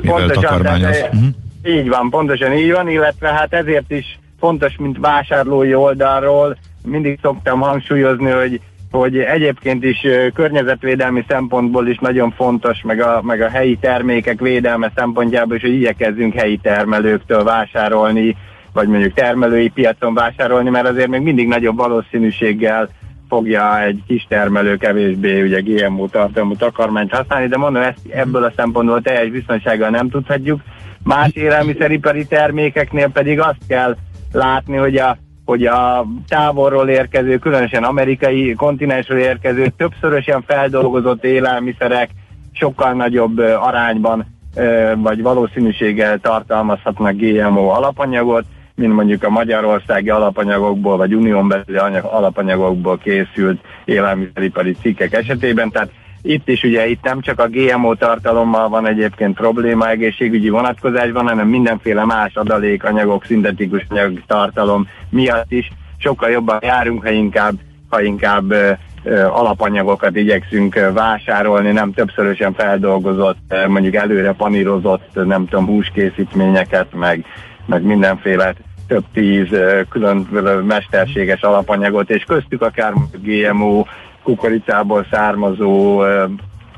mivel 0.01 0.17
pontosan, 0.17 0.43
takarmányoz. 0.43 0.97
Tehát, 0.97 1.13
uh-huh. 1.13 1.29
Így 1.65 1.89
van, 1.89 2.09
pontosan 2.09 2.53
így 2.53 2.71
van, 2.71 2.89
illetve 2.89 3.27
hát 3.27 3.53
ezért 3.53 3.91
is 3.91 4.19
fontos, 4.41 4.75
mint 4.77 4.97
vásárlói 4.97 5.73
oldalról, 5.73 6.57
mindig 6.85 7.19
szoktam 7.21 7.59
hangsúlyozni, 7.59 8.29
hogy 8.29 8.61
hogy 8.91 9.17
egyébként 9.17 9.83
is 9.83 10.05
környezetvédelmi 10.33 11.25
szempontból 11.27 11.87
is 11.87 11.97
nagyon 11.97 12.31
fontos, 12.31 12.81
meg 12.81 13.01
a, 13.01 13.21
meg 13.23 13.41
a 13.41 13.49
helyi 13.49 13.77
termékek 13.81 14.39
védelme 14.39 14.91
szempontjából 14.95 15.55
is, 15.55 15.61
hogy 15.61 15.73
igyekezzünk 15.73 16.33
helyi 16.33 16.57
termelőktől 16.57 17.43
vásárolni, 17.43 18.35
vagy 18.73 18.87
mondjuk 18.87 19.13
termelői 19.13 19.69
piacon 19.69 20.13
vásárolni, 20.13 20.69
mert 20.69 20.87
azért 20.87 21.07
még 21.07 21.21
mindig 21.21 21.47
nagyobb 21.47 21.77
valószínűséggel 21.77 22.89
fogja 23.29 23.81
egy 23.81 23.99
kis 24.07 24.25
termelő 24.29 24.77
kevésbé 24.77 25.41
ugye 25.41 25.61
GMO 25.61 26.07
tartalmú 26.07 26.55
takarmányt 26.55 27.15
használni, 27.15 27.47
de 27.47 27.57
mondom, 27.57 27.81
ezt 27.81 27.99
ebből 28.09 28.43
a 28.43 28.53
szempontból 28.55 29.01
teljes 29.01 29.29
biztonsággal 29.29 29.89
nem 29.89 30.09
tudhatjuk. 30.09 30.61
Más 31.03 31.29
élelmiszeripari 31.33 32.25
termékeknél 32.25 33.09
pedig 33.09 33.39
azt 33.39 33.67
kell 33.67 33.95
látni, 34.31 34.75
hogy 34.77 34.97
a, 34.97 35.17
hogy 35.45 35.65
a 35.65 36.05
távolról 36.27 36.89
érkező, 36.89 37.37
különösen 37.37 37.83
amerikai 37.83 38.53
kontinensről 38.53 39.19
érkező 39.19 39.67
többszörösen 39.77 40.43
feldolgozott 40.47 41.23
élelmiszerek 41.23 42.09
sokkal 42.51 42.93
nagyobb 42.93 43.37
arányban 43.37 44.25
vagy 44.95 45.21
valószínűséggel 45.21 46.19
tartalmazhatnak 46.19 47.15
GMO 47.15 47.67
alapanyagot, 47.67 48.45
mint 48.75 48.93
mondjuk 48.93 49.23
a 49.23 49.29
magyarországi 49.29 50.09
alapanyagokból, 50.09 50.97
vagy 50.97 51.13
unión 51.13 51.47
belüli 51.47 51.97
alapanyagokból 52.01 52.97
készült 52.97 53.61
élelmiszeripari 53.85 54.75
cikkek 54.81 55.13
esetében. 55.13 55.69
Tehát 55.69 55.89
itt 56.21 56.49
is 56.49 56.63
ugye 56.63 56.87
itt 56.87 57.03
nem 57.03 57.21
csak 57.21 57.39
a 57.39 57.47
GMO 57.47 57.95
tartalommal 57.95 58.69
van 58.69 58.87
egyébként 58.87 59.35
probléma 59.35 59.89
egészségügyi 59.89 60.49
vonatkozásban, 60.49 61.27
hanem 61.27 61.47
mindenféle 61.47 62.05
más 62.05 62.35
adalékanyagok, 62.35 63.25
szintetikus 63.25 63.85
anyag 63.89 64.21
tartalom 64.27 64.87
miatt 65.09 65.51
is. 65.51 65.71
Sokkal 65.97 66.29
jobban 66.29 66.59
járunk, 66.61 67.03
ha 67.03 67.09
inkább, 67.09 67.53
ha 67.89 68.01
inkább 68.01 68.53
alapanyagokat 69.29 70.15
igyekszünk 70.15 70.91
vásárolni, 70.93 71.71
nem 71.71 71.93
többszörösen 71.93 72.53
feldolgozott, 72.53 73.55
mondjuk 73.67 73.95
előre 73.95 74.31
panírozott, 74.31 75.09
nem 75.13 75.47
tudom, 75.47 75.65
húskészítményeket, 75.65 76.93
meg, 76.93 77.25
meg 77.65 77.83
mindenféle 77.83 78.53
több 78.87 79.03
tíz 79.13 79.47
külön 79.89 80.27
mesterséges 80.67 81.41
alapanyagot, 81.41 82.09
és 82.09 82.23
köztük 82.23 82.61
akár 82.61 82.93
GMO 83.21 83.83
kukoricából 84.23 85.05
származó 85.11 86.01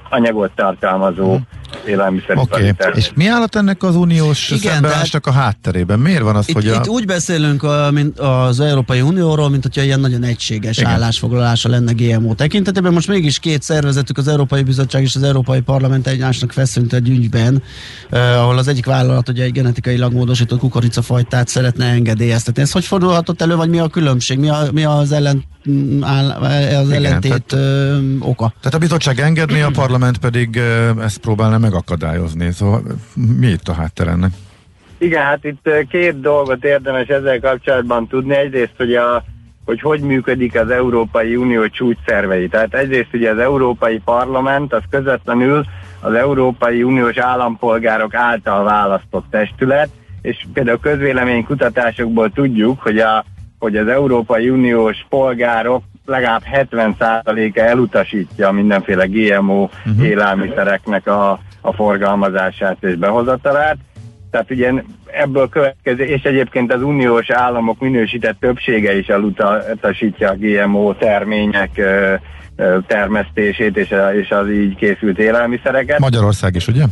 anyagot 0.09 0.51
tartalmazó 0.55 1.35
hmm. 1.35 1.47
Élelmiszer. 1.87 2.37
Oké, 2.37 2.69
okay. 2.69 2.91
és 2.93 3.11
mi 3.15 3.27
állat 3.27 3.55
ennek 3.55 3.83
az 3.83 3.95
uniós 3.95 4.49
Igen, 4.49 4.73
szembeállásnak 4.73 5.27
a 5.27 5.31
hátterében? 5.31 5.99
Miért 5.99 6.21
van 6.21 6.35
az, 6.35 6.49
itt, 6.49 6.55
hogy 6.55 6.67
a... 6.67 6.75
Itt 6.75 6.87
úgy 6.87 7.05
beszélünk 7.05 7.63
a, 7.63 7.89
mint 7.91 8.19
az 8.19 8.59
Európai 8.59 9.01
Unióról, 9.01 9.49
mint 9.49 9.63
hogyha 9.63 9.81
ilyen 9.81 9.99
nagyon 9.99 10.23
egységes 10.23 10.77
Igen. 10.77 10.91
állásfoglalása 10.91 11.69
lenne 11.69 11.91
GMO 11.91 12.33
tekintetében. 12.33 12.93
Most 12.93 13.07
mégis 13.07 13.39
két 13.39 13.61
szervezetük, 13.61 14.17
az 14.17 14.27
Európai 14.27 14.63
Bizottság 14.63 15.01
és 15.01 15.15
az 15.15 15.23
Európai 15.23 15.61
Parlament 15.61 16.07
egymásnak 16.07 16.51
feszült 16.51 16.93
egy 16.93 17.09
ügyben, 17.09 17.63
eh, 18.09 18.41
ahol 18.41 18.57
az 18.57 18.67
egyik 18.67 18.85
vállalat 18.85 19.29
ugye 19.29 19.43
egy 19.43 19.51
genetikailag 19.51 20.13
módosított 20.13 20.59
kukoricafajtát 20.59 21.47
szeretne 21.47 21.85
engedélyeztetni. 21.85 22.61
Ez 22.61 22.71
hogy 22.71 22.85
fordulhatott 22.85 23.41
elő, 23.41 23.55
vagy 23.55 23.69
mi 23.69 23.79
a 23.79 23.87
különbség? 23.87 24.39
Mi, 24.39 24.49
a, 24.49 24.67
mi 24.71 24.83
az 24.83 25.11
ellen 25.11 25.43
áll, 26.01 26.29
az 26.29 26.87
Igen, 26.87 27.05
ellentét 27.05 27.43
tehát, 27.43 27.53
ö, 27.53 27.97
oka. 28.19 28.53
Tehát 28.59 28.73
a 28.73 28.77
bizottság 28.77 29.19
engedni, 29.19 29.61
a 29.61 29.69
parlament 29.81 30.17
pedig 30.17 30.61
ezt 31.01 31.17
próbálna 31.17 31.57
megakadályozni. 31.63 32.51
Szóval 32.51 32.81
mi 33.39 33.47
itt 33.47 33.67
a 33.67 33.73
háttér 33.73 34.07
ennek? 34.07 34.31
Igen, 34.97 35.23
hát 35.23 35.43
itt 35.43 35.69
két 35.89 36.19
dolgot 36.19 36.63
érdemes 36.63 37.07
ezzel 37.07 37.39
kapcsolatban 37.39 38.07
tudni. 38.07 38.35
Egyrészt, 38.35 38.73
hogy 38.77 38.95
a, 38.95 39.23
hogy 39.65 39.81
hogy 39.81 40.01
működik 40.01 40.59
az 40.59 40.69
Európai 40.69 41.35
Unió 41.35 41.67
csúcs 41.67 41.97
szervei. 42.05 42.47
Tehát 42.47 42.73
egyrészt 42.73 43.13
ugye 43.13 43.31
az 43.31 43.37
Európai 43.37 43.99
Parlament 44.05 44.73
az 44.73 44.81
közvetlenül 44.89 45.65
az 45.99 46.13
Európai 46.13 46.83
Uniós 46.83 47.17
állampolgárok 47.17 48.13
által 48.13 48.63
választott 48.63 49.25
testület, 49.29 49.89
és 50.21 50.45
például 50.53 50.79
közvéleménykutatásokból 50.79 52.31
tudjuk, 52.31 52.81
hogy 52.81 52.99
a 52.99 53.25
hogy 53.63 53.77
az 53.77 53.87
Európai 53.87 54.49
Uniós 54.49 55.05
polgárok 55.09 55.83
legalább 56.05 56.43
70%-a 56.51 57.59
elutasítja 57.59 58.51
mindenféle 58.51 59.05
GMO 59.05 59.63
uh-huh. 59.63 60.05
élelmiszereknek 60.05 61.07
a, 61.07 61.39
a 61.65 61.73
forgalmazását 61.73 62.77
és 62.79 62.95
behozatalát. 62.95 63.77
Tehát 64.31 64.51
ugye 64.51 64.71
ebből 65.05 65.49
következő, 65.49 66.03
és 66.03 66.23
egyébként 66.23 66.73
az 66.73 66.81
uniós 66.81 67.29
államok 67.29 67.79
minősített 67.79 68.39
többsége 68.39 68.97
is 68.97 69.07
elutasítja 69.07 70.29
a 70.29 70.35
GMO 70.37 70.93
termények 70.93 71.81
termesztését 72.87 73.77
és, 73.77 74.31
az 74.31 74.49
így 74.49 74.75
készült 74.75 75.19
élelmiszereket. 75.19 75.99
Magyarország 75.99 76.55
is, 76.55 76.67
ugye? 76.67 76.83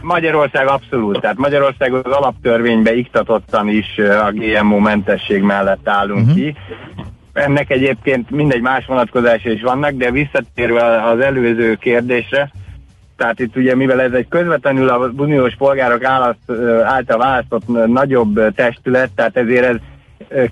Magyarország 0.00 0.66
abszolút, 0.66 1.20
tehát 1.20 1.36
Magyarország 1.36 1.94
az 1.94 2.12
alaptörvénybe 2.12 2.96
iktatottan 2.96 3.68
is 3.68 3.98
a 3.98 4.30
GMO 4.32 4.78
mentesség 4.78 5.42
mellett 5.42 5.88
állunk 5.88 6.26
uh-huh. 6.26 6.34
ki. 6.34 6.56
ennek 7.32 7.70
egyébként 7.70 8.30
mindegy 8.30 8.60
más 8.60 8.86
vonatkozása 8.86 9.50
is 9.50 9.62
vannak, 9.62 9.90
de 9.90 10.10
visszatérve 10.10 11.02
az 11.02 11.20
előző 11.20 11.74
kérdésre, 11.74 12.50
tehát 13.16 13.40
itt 13.40 13.56
ugye, 13.56 13.74
mivel 13.74 14.00
ez 14.00 14.12
egy 14.12 14.28
közvetlenül 14.28 14.88
a 14.88 15.10
uniós 15.16 15.54
polgárok 15.56 16.04
által 16.84 17.18
választott 17.18 17.86
nagyobb 17.86 18.54
testület, 18.54 19.10
tehát 19.14 19.36
ezért 19.36 19.64
ez 19.64 19.76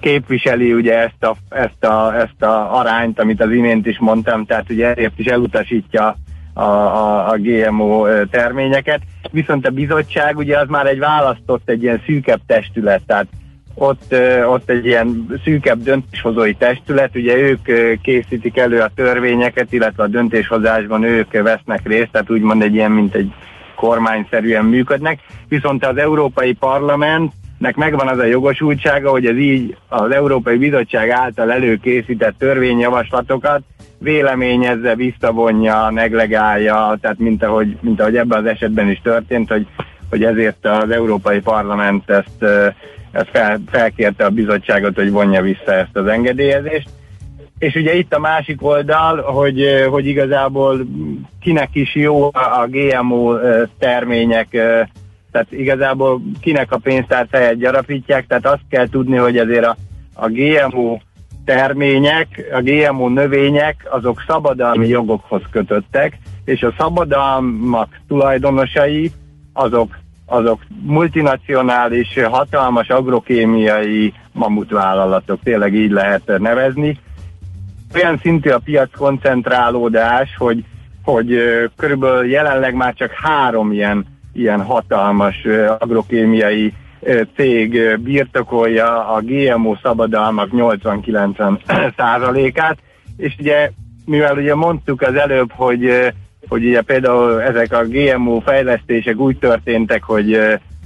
képviseli 0.01 0.73
ugye 0.73 0.99
ezt 0.99 1.25
a, 1.25 1.37
ezt, 1.49 1.85
a, 1.85 2.15
ezt 2.17 2.43
a 2.43 2.79
arányt, 2.79 3.21
amit 3.21 3.43
az 3.43 3.51
imént 3.51 3.87
is 3.87 3.99
mondtam, 3.99 4.45
tehát 4.45 4.71
ugye 4.71 4.91
ezért 4.91 5.19
is 5.19 5.27
elutasítja 5.27 6.17
a, 6.55 6.63
a, 6.63 7.29
a 7.29 7.37
GMO 7.39 8.07
terményeket. 8.31 9.01
Viszont 9.31 9.67
a 9.67 9.71
bizottság 9.71 10.37
ugye 10.37 10.59
az 10.59 10.69
már 10.69 10.87
egy 10.87 10.99
választott, 10.99 11.69
egy 11.69 11.83
ilyen 11.83 12.03
szűkebb 12.07 12.41
testület, 12.47 13.03
tehát 13.07 13.27
ott, 13.75 14.15
ott 14.47 14.71
egy 14.71 14.87
ilyen 14.87 15.27
szűkebb 15.45 15.83
döntéshozói 15.83 16.55
testület, 16.55 17.17
ugye 17.17 17.37
ők 17.37 17.61
készítik 18.03 18.59
elő 18.59 18.81
a 18.81 18.91
törvényeket, 18.95 19.73
illetve 19.73 20.03
a 20.03 20.09
döntéshozásban 20.09 21.03
ők 21.03 21.33
vesznek 21.33 21.87
részt, 21.87 22.11
tehát 22.13 22.31
úgymond 22.31 22.63
egy 22.63 22.75
ilyen, 22.75 22.91
mint 22.91 23.15
egy 23.15 23.33
kormányszerűen 23.77 24.65
működnek, 24.65 25.21
viszont 25.49 25.87
az 25.87 25.97
Európai 25.97 26.53
Parlamentnek 26.53 27.77
megvan 27.77 28.09
az 28.09 28.19
a 28.19 28.25
jogosultsága, 28.25 29.11
hogy 29.11 29.27
ez 29.27 29.37
így 29.37 29.77
az 29.89 30.11
Európai 30.11 30.57
Bizottság 30.57 31.11
által 31.11 31.53
előkészített 31.53 32.39
törvényjavaslatokat 32.39 33.63
véleményezze, 33.99 34.95
visszavonja, 34.95 35.91
neglegálja, 35.91 36.99
tehát 37.01 37.19
mint 37.19 37.43
ahogy, 37.43 37.77
mint 37.81 38.01
ahogy 38.01 38.17
ebben 38.17 38.39
az 38.39 38.47
esetben 38.47 38.89
is 38.89 39.01
történt, 39.03 39.49
hogy, 39.49 39.67
hogy 40.11 40.25
ezért 40.25 40.67
az 40.67 40.91
Európai 40.91 41.41
Parlament 41.41 42.11
ezt 42.11 42.43
ez 42.43 43.02
fel, 43.13 43.61
felkérte 43.71 44.25
a 44.25 44.31
bizottságot, 44.31 44.95
hogy 44.95 45.11
vonja 45.11 45.43
vissza 45.43 45.73
ezt 45.73 45.97
az 45.97 46.07
engedélyezést. 46.07 46.89
És 47.59 47.75
ugye 47.75 47.95
itt 47.95 48.15
a 48.15 48.19
másik 48.19 48.63
oldal, 48.63 49.23
hogy, 49.23 49.87
hogy 49.89 50.07
igazából 50.07 50.87
kinek 51.41 51.69
is 51.73 51.95
jó 51.95 52.25
a 52.33 52.67
GMO 52.69 53.37
termények, 53.79 54.49
tehát 55.33 55.47
igazából 55.53 56.23
kinek 56.41 56.73
a 56.73 56.79
pénztárcáját 56.79 57.59
gyarapítják, 57.59 58.27
tehát 58.27 58.47
azt 58.47 58.63
kell 58.69 58.89
tudni, 58.89 59.17
hogy 59.17 59.39
azért 59.39 59.65
a, 59.65 59.77
a 60.15 60.29
GMO 60.29 60.99
termények, 61.45 62.49
a 62.53 62.61
GMO 62.61 63.09
növények, 63.09 63.87
azok 63.91 64.25
szabadalmi 64.27 64.89
jogokhoz 64.89 65.43
kötöttek, 65.51 66.19
és 66.45 66.63
a 66.63 66.75
szabadalmak 66.79 68.01
tulajdonosai, 68.09 69.13
azok 69.53 69.99
azok 70.27 70.61
multinacionális, 70.83 72.19
hatalmas 72.31 72.89
agrokémiai 72.89 74.13
mamutvállalatok, 74.33 75.41
tényleg 75.43 75.75
így 75.75 75.91
lehet 75.91 76.39
nevezni. 76.39 76.99
Olyan 77.95 78.19
szintű 78.23 78.51
a 78.51 78.59
piac 78.59 78.97
koncentrálódás, 78.97 80.37
hogy, 80.39 80.65
hogy 81.03 81.39
körülbelül 81.77 82.31
jelenleg 82.31 82.75
már 82.75 82.95
csak 82.95 83.13
három 83.13 83.73
ilyen, 83.73 84.07
ilyen 84.33 84.63
hatalmas 84.63 85.47
agrokémiai 85.79 86.73
cég 87.37 87.99
birtokolja 87.99 89.09
a 89.09 89.21
GMO 89.21 89.77
szabadalmak 89.83 90.49
80-90 90.53 91.93
százalékát, 91.97 92.79
és 93.17 93.35
ugye 93.39 93.71
mivel 94.05 94.37
ugye 94.37 94.55
mondtuk 94.55 95.03
az 95.03 95.15
előbb, 95.15 95.53
hogy 95.53 96.13
hogy 96.53 96.67
ugye 96.67 96.81
például 96.81 97.43
ezek 97.43 97.73
a 97.73 97.85
GMO 97.85 98.41
fejlesztések 98.41 99.19
úgy 99.19 99.39
történtek, 99.39 100.03
hogy 100.03 100.39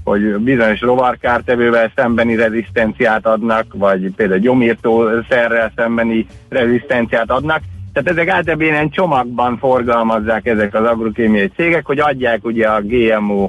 hogy 0.05 0.37
bizonyos 0.37 0.81
rovarkártevővel 0.81 1.93
szembeni 1.95 2.37
rezisztenciát 2.37 3.27
adnak, 3.27 3.67
vagy 3.75 4.11
például 4.17 4.41
gyomírtó 4.41 5.09
szerrel 5.29 5.73
szembeni 5.77 6.27
rezisztenciát 6.49 7.31
adnak. 7.31 7.61
Tehát 7.93 8.11
ezek 8.11 8.29
általában 8.29 8.67
ilyen 8.67 8.91
csomagban 8.91 9.59
forgalmazzák 9.59 10.47
ezek 10.47 10.75
az 10.75 10.85
agrokémiai 10.85 11.51
cégek, 11.57 11.87
hogy 11.87 11.99
adják 11.99 12.45
ugye 12.45 12.67
a 12.69 12.81
GMO 12.83 13.49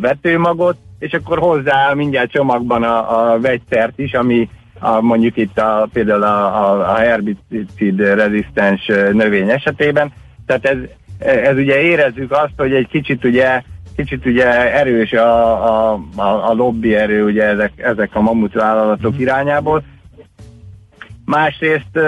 vetőmagot, 0.00 0.76
és 0.98 1.12
akkor 1.12 1.38
hozzá 1.38 1.92
mindjárt 1.94 2.30
csomagban 2.30 2.82
a, 2.82 3.32
a 3.32 3.40
vegyszert 3.40 3.98
is, 3.98 4.14
ami 4.14 4.48
a, 4.78 5.00
mondjuk 5.00 5.36
itt 5.36 5.58
a, 5.58 5.88
például 5.92 6.22
a, 6.22 6.92
a 6.92 6.94
herbicid 6.94 8.00
rezisztens 8.00 8.86
növény 9.12 9.50
esetében. 9.50 10.12
Tehát 10.46 10.64
ez, 10.64 10.78
ez 11.20 11.56
ugye 11.56 11.80
érezzük 11.80 12.32
azt, 12.32 12.52
hogy 12.56 12.72
egy 12.72 12.88
kicsit 12.88 13.24
ugye 13.24 13.62
kicsit 13.96 14.26
ugye 14.26 14.74
erős 14.74 15.12
a, 15.12 15.64
a, 15.64 16.00
a, 16.16 16.50
a 16.50 16.52
lobby 16.52 16.94
erő 16.94 17.24
ugye 17.24 17.44
ezek, 17.44 17.72
ezek 17.76 18.14
a 18.14 18.20
mamutvállalatok 18.20 19.14
mm. 19.14 19.20
irányából. 19.20 19.82
Másrészt, 21.24 21.98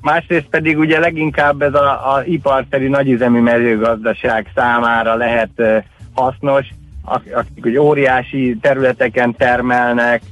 másrészt 0.00 0.46
pedig 0.50 0.78
ugye 0.78 0.98
leginkább 0.98 1.62
ez 1.62 1.74
a, 1.74 2.14
a 2.14 2.22
iparszerű 2.24 2.88
nagyüzemű 2.88 3.40
mezőgazdaság 3.40 4.50
számára 4.54 5.14
lehet 5.14 5.62
hasznos, 6.14 6.66
akik 7.04 7.64
ugye 7.64 7.80
óriási 7.80 8.56
területeken 8.60 9.36
termelnek, 9.36 10.22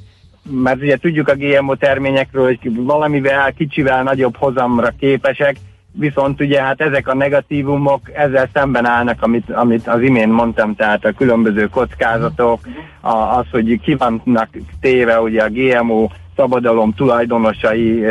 mert 0.50 0.80
ugye 0.82 0.96
tudjuk 0.96 1.28
a 1.28 1.34
GMO 1.34 1.74
terményekről, 1.74 2.44
hogy 2.44 2.84
valamivel 2.84 3.52
kicsivel 3.52 4.02
nagyobb 4.02 4.36
hozamra 4.36 4.88
képesek, 4.98 5.56
viszont 5.92 6.40
ugye 6.40 6.62
hát 6.62 6.80
ezek 6.80 7.08
a 7.08 7.14
negatívumok 7.14 8.00
ezzel 8.12 8.48
szemben 8.52 8.86
állnak, 8.86 9.22
amit, 9.22 9.50
amit 9.50 9.88
az 9.88 10.02
imént 10.02 10.32
mondtam, 10.32 10.74
tehát 10.74 11.04
a 11.04 11.12
különböző 11.12 11.66
kockázatok, 11.66 12.60
a, 13.00 13.16
az, 13.16 13.44
hogy 13.50 13.80
ki 13.80 13.94
vannak 13.94 14.48
téve 14.80 15.20
ugye 15.20 15.42
a 15.42 15.50
GMO 15.50 16.08
szabadalom 16.36 16.94
tulajdonosai 16.94 18.04
e, 18.04 18.10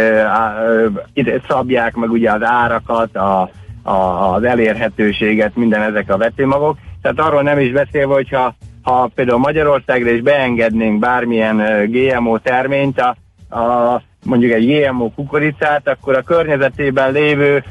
e, 1.13 1.41
szabják 1.47 1.95
meg 1.95 2.11
ugye 2.11 2.31
az 2.31 2.43
árakat, 2.43 3.15
a, 3.15 3.49
a, 3.83 3.91
az 4.33 4.43
elérhetőséget, 4.43 5.55
minden 5.55 5.81
ezek 5.81 6.09
a 6.09 6.17
vetőmagok. 6.17 6.77
Tehát 7.01 7.19
arról 7.19 7.41
nem 7.41 7.59
is 7.59 7.71
beszélve, 7.71 8.13
hogyha 8.13 8.55
ha 8.81 9.09
például 9.15 9.39
Magyarországra 9.39 10.09
is 10.09 10.21
beengednénk 10.21 10.99
bármilyen 10.99 11.89
GMO 11.91 12.37
terményt, 12.37 12.99
a, 12.99 13.15
a 13.57 14.01
mondjuk 14.23 14.51
egy 14.51 14.65
GMO 14.65 15.09
kukoricát, 15.09 15.87
akkor 15.87 16.15
a 16.15 16.21
környezetében 16.21 17.11
lévő 17.11 17.63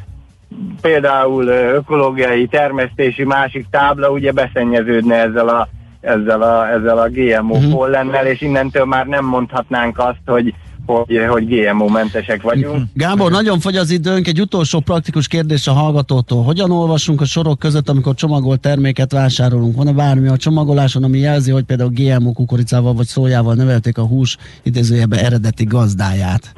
például 0.80 1.46
ökológiai 1.48 2.46
termesztési 2.46 3.24
másik 3.24 3.66
tábla 3.70 4.10
ugye 4.10 4.32
beszennyeződne 4.32 5.14
ezzel 5.14 5.48
a, 5.48 5.68
ezzel 6.00 6.42
a, 6.42 6.68
ezzel 6.68 6.98
a 6.98 7.08
GMO 7.08 7.54
uh-huh. 7.54 7.72
pollennel, 7.72 8.26
és 8.26 8.40
innentől 8.40 8.84
már 8.84 9.06
nem 9.06 9.24
mondhatnánk 9.24 9.98
azt, 9.98 10.20
hogy 10.26 10.54
hogy, 10.96 11.20
hogy 11.29 11.46
GMO-mentesek 11.46 12.42
vagyunk. 12.42 12.74
Mhm. 12.74 12.83
Gábor, 12.94 13.31
nagyon 13.31 13.61
fogy 13.61 13.76
az 13.76 13.90
időnk, 13.90 14.26
egy 14.26 14.40
utolsó 14.40 14.81
praktikus 14.81 15.29
kérdés 15.29 15.66
a 15.66 15.72
hallgatótól. 15.72 16.42
Hogyan 16.42 16.70
olvasunk 16.70 17.20
a 17.20 17.24
sorok 17.24 17.59
között, 17.59 17.88
amikor 17.88 18.14
csomagolt 18.14 18.61
terméket 18.61 19.12
vásárolunk? 19.12 19.76
Van-e 19.76 19.92
bármi 19.92 20.29
a 20.29 20.37
csomagoláson, 20.37 21.05
ami 21.05 21.18
jelzi, 21.18 21.50
hogy 21.50 21.64
például 21.64 21.90
GMO 21.94 22.33
kukoricával 22.33 22.94
vagy 22.94 23.07
szójával 23.07 23.55
nevelték 23.55 23.98
a 23.98 24.03
hús 24.03 24.37
idézőjebe 24.62 25.24
eredeti 25.24 25.64
gazdáját? 25.64 26.55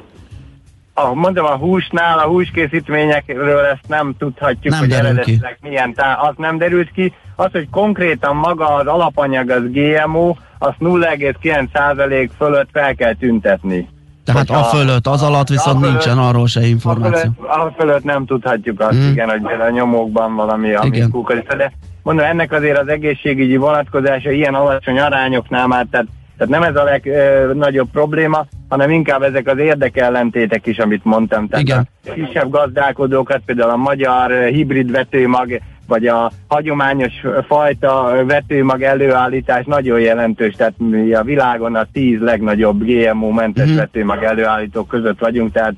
a, 0.93 1.13
mondom, 1.13 1.45
a 1.45 1.55
húsnál, 1.55 2.19
a 2.19 2.27
húskészítményekről 2.27 3.59
ezt 3.59 3.87
nem 3.87 4.15
tudhatjuk, 4.17 4.73
nem 4.73 4.79
hogy 4.79 4.91
eredetileg 4.91 5.57
ki. 5.61 5.67
milyen, 5.67 5.93
tá- 5.93 6.19
az 6.21 6.33
nem 6.37 6.57
derült 6.57 6.91
ki. 6.91 7.13
Az, 7.35 7.51
hogy 7.51 7.69
konkrétan 7.69 8.35
maga 8.35 8.73
az 8.73 8.87
alapanyag 8.87 9.49
az 9.49 9.61
GMO, 9.71 10.35
azt 10.57 10.77
0,9% 10.79 12.29
fölött 12.37 12.69
fel 12.71 12.95
kell 12.95 13.13
tüntetni. 13.13 13.89
Tehát 14.25 14.49
a, 14.49 14.59
a 14.59 14.63
fölött, 14.63 15.07
az 15.07 15.23
alatt 15.23 15.47
viszont 15.47 15.79
fölött, 15.79 15.91
nincsen 15.91 16.17
arról 16.17 16.47
se 16.47 16.65
információ. 16.65 17.31
A 17.37 17.43
fölött, 17.43 17.55
a 17.55 17.73
fölött 17.77 18.03
nem 18.03 18.25
tudhatjuk 18.25 18.79
azt, 18.79 18.97
hmm. 18.97 19.11
igen, 19.11 19.29
hogy 19.29 19.41
a 19.61 19.69
nyomókban 19.69 20.35
valami, 20.35 20.73
ami 20.73 21.09
kukorica, 21.11 21.55
de 21.55 21.71
mondom, 22.03 22.25
ennek 22.25 22.51
azért 22.51 22.79
az 22.79 22.87
egészségügyi 22.87 23.57
vonatkozása 23.57 24.31
ilyen 24.31 24.53
alacsony 24.53 24.99
arányoknál 24.99 25.67
már, 25.67 25.85
tehát 25.91 26.07
tehát 26.37 26.61
nem 26.61 26.63
ez 26.63 26.75
a 26.75 26.83
legnagyobb 26.83 27.89
probléma, 27.91 28.45
hanem 28.69 28.89
inkább 28.89 29.21
ezek 29.21 29.47
az 29.47 29.57
érdekellentétek 29.57 30.65
is, 30.65 30.77
amit 30.77 31.05
mondtam. 31.05 31.47
Tehát 31.47 31.65
Igen. 31.65 31.89
a 32.05 32.11
kisebb 32.13 32.49
gazdálkodókat, 32.49 33.41
például 33.45 33.69
a 33.69 33.75
magyar 33.75 34.31
hibrid 34.31 34.91
vetőmag, 34.91 35.59
vagy 35.87 36.07
a 36.07 36.31
hagyományos 36.47 37.13
fajta 37.47 38.23
vetőmag 38.25 38.81
előállítás 38.81 39.65
nagyon 39.65 39.99
jelentős, 39.99 40.53
tehát 40.55 40.73
mi 40.77 41.13
a 41.13 41.23
világon 41.23 41.75
a 41.75 41.87
tíz 41.93 42.19
legnagyobb 42.19 42.83
GMO-mentes 42.83 43.63
uh-huh. 43.63 43.79
vetőmag 43.79 44.23
előállítók 44.23 44.87
között 44.87 45.19
vagyunk, 45.19 45.51
tehát 45.51 45.73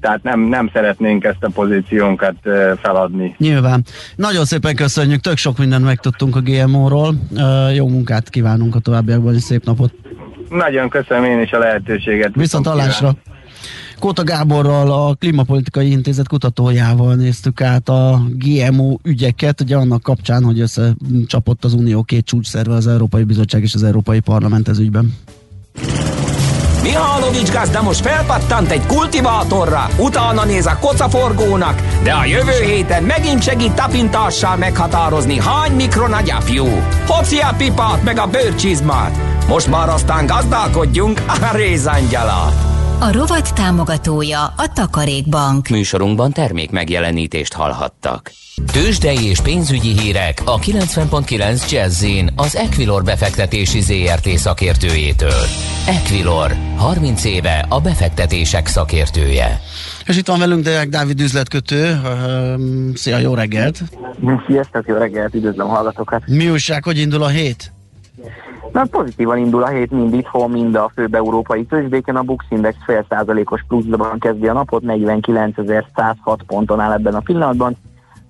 tehát 0.00 0.22
nem, 0.22 0.40
nem 0.40 0.70
szeretnénk 0.72 1.24
ezt 1.24 1.44
a 1.44 1.50
pozíciónkat 1.54 2.34
feladni. 2.80 3.34
Nyilván. 3.38 3.84
Nagyon 4.16 4.44
szépen 4.44 4.76
köszönjük, 4.76 5.20
tök 5.20 5.36
sok 5.36 5.58
mindent 5.58 5.84
megtudtunk 5.84 6.36
a 6.36 6.40
GMO-ról. 6.40 7.14
Jó 7.74 7.88
munkát 7.88 8.28
kívánunk 8.28 8.74
a 8.74 8.78
továbbiakban, 8.78 9.34
és 9.34 9.42
szép 9.42 9.64
napot. 9.64 9.92
Nagyon 10.48 10.88
köszönöm 10.88 11.24
én 11.24 11.40
is 11.40 11.50
a 11.50 11.58
lehetőséget. 11.58 12.30
Viszont 12.34 12.66
hallásra. 12.66 13.12
Kóta 14.02 14.24
Gáborral, 14.24 14.90
a 14.90 15.14
Klimapolitikai 15.14 15.90
Intézet 15.90 16.28
kutatójával 16.28 17.14
néztük 17.14 17.60
át 17.60 17.88
a 17.88 18.22
GMO 18.30 18.96
ügyeket, 19.02 19.60
ugye 19.60 19.76
annak 19.76 20.02
kapcsán, 20.02 20.44
hogy 20.44 20.60
összecsapott 20.60 21.64
az 21.64 21.72
Unió 21.72 22.02
két 22.02 22.24
csúcsszerve, 22.24 22.74
az 22.74 22.86
Európai 22.86 23.24
Bizottság 23.24 23.62
és 23.62 23.74
az 23.74 23.82
Európai 23.82 24.20
Parlament 24.20 24.68
ez 24.68 24.78
ügyben. 24.78 25.16
Mihálovics 26.82 27.52
gazda 27.52 27.82
most 27.82 28.00
felpattant 28.00 28.70
egy 28.70 28.86
kultivátorra, 28.86 29.88
utána 29.98 30.44
néz 30.44 30.66
a 30.66 30.78
kocaforgónak, 30.80 31.82
de 32.02 32.12
a 32.12 32.24
jövő 32.24 32.64
héten 32.64 33.02
megint 33.02 33.42
segít 33.42 33.74
tapintással 33.74 34.56
meghatározni, 34.56 35.38
hány 35.38 35.72
mikron 35.72 36.12
a 36.12 36.20
gyapjú. 36.20 36.64
Hoci 37.06 37.38
a 37.38 37.54
pipát 37.56 38.04
meg 38.04 38.18
a 38.18 38.26
bőrcsizmát. 38.26 39.46
Most 39.48 39.68
már 39.68 39.88
aztán 39.88 40.26
gazdálkodjunk 40.26 41.22
a 41.26 41.56
rézangyalát. 41.56 42.81
A 43.02 43.12
rovat 43.12 43.54
támogatója 43.54 44.44
a 44.44 44.72
Takarékbank. 44.74 45.68
Műsorunkban 45.68 46.32
termék 46.32 46.70
megjelenítést 46.70 47.52
hallhattak. 47.52 48.30
Tőzsdei 48.72 49.24
és 49.24 49.40
pénzügyi 49.40 49.98
hírek 49.98 50.42
a 50.44 50.58
90.9 50.58 51.70
jazz 51.70 52.04
az 52.36 52.56
Equilor 52.56 53.02
befektetési 53.02 53.80
ZRT 53.80 54.28
szakértőjétől. 54.28 55.42
Equilor, 55.86 56.54
30 56.76 57.24
éve 57.24 57.66
a 57.68 57.80
befektetések 57.80 58.66
szakértője. 58.66 59.60
És 60.06 60.16
itt 60.16 60.26
van 60.26 60.38
velünk 60.38 60.64
Deák 60.64 60.88
Dávid 60.88 61.20
üzletkötő. 61.20 62.00
Szia, 62.94 63.18
jó 63.18 63.34
reggelt! 63.34 63.82
Sziasztok, 64.46 64.86
jó 64.86 64.94
reggelt, 64.94 65.34
üdvözlöm 65.34 65.68
hallgatókat! 65.68 66.22
Mi 66.26 66.50
újság, 66.50 66.84
hogy 66.84 66.98
indul 66.98 67.22
a 67.22 67.28
hét? 67.28 67.72
Na, 68.72 68.84
pozitívan 68.90 69.38
indul 69.38 69.62
a 69.62 69.68
hét 69.68 69.90
mind 69.90 70.14
itthon, 70.14 70.50
mind 70.50 70.74
a 70.74 70.90
főbb 70.94 71.14
európai 71.14 71.64
tőzsdéken. 71.64 72.16
A 72.16 72.22
Bux 72.22 72.44
Index 72.48 72.76
fél 72.84 73.04
százalékos 73.08 73.64
pluszban 73.68 74.18
kezdi 74.18 74.48
a 74.48 74.52
napot, 74.52 74.82
49.106 74.86 76.38
ponton 76.46 76.80
áll 76.80 76.92
ebben 76.92 77.14
a 77.14 77.20
pillanatban. 77.20 77.76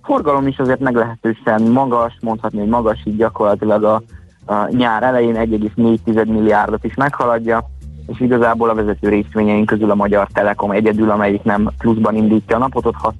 Forgalom 0.02 0.46
is 0.46 0.58
azért 0.58 0.80
meglehetősen 0.80 1.62
magas, 1.62 2.16
mondhatni, 2.20 2.58
hogy 2.58 2.68
magas, 2.68 3.00
így 3.04 3.16
gyakorlatilag 3.16 3.84
a, 3.84 4.02
a 4.46 4.68
nyár 4.68 5.02
elején 5.02 5.34
1,4 5.34 6.26
milliárdot 6.26 6.84
is 6.84 6.94
meghaladja, 6.94 7.64
és 8.06 8.20
igazából 8.20 8.68
a 8.68 8.74
vezető 8.74 9.08
részvényeink 9.08 9.66
közül 9.66 9.90
a 9.90 9.94
Magyar 9.94 10.26
Telekom 10.32 10.70
egyedül, 10.70 11.10
amelyik 11.10 11.42
nem 11.42 11.70
pluszban 11.78 12.16
indítja 12.16 12.56
a 12.56 12.58
napot, 12.58 12.86
ott 12.86 12.94
6 12.94 13.14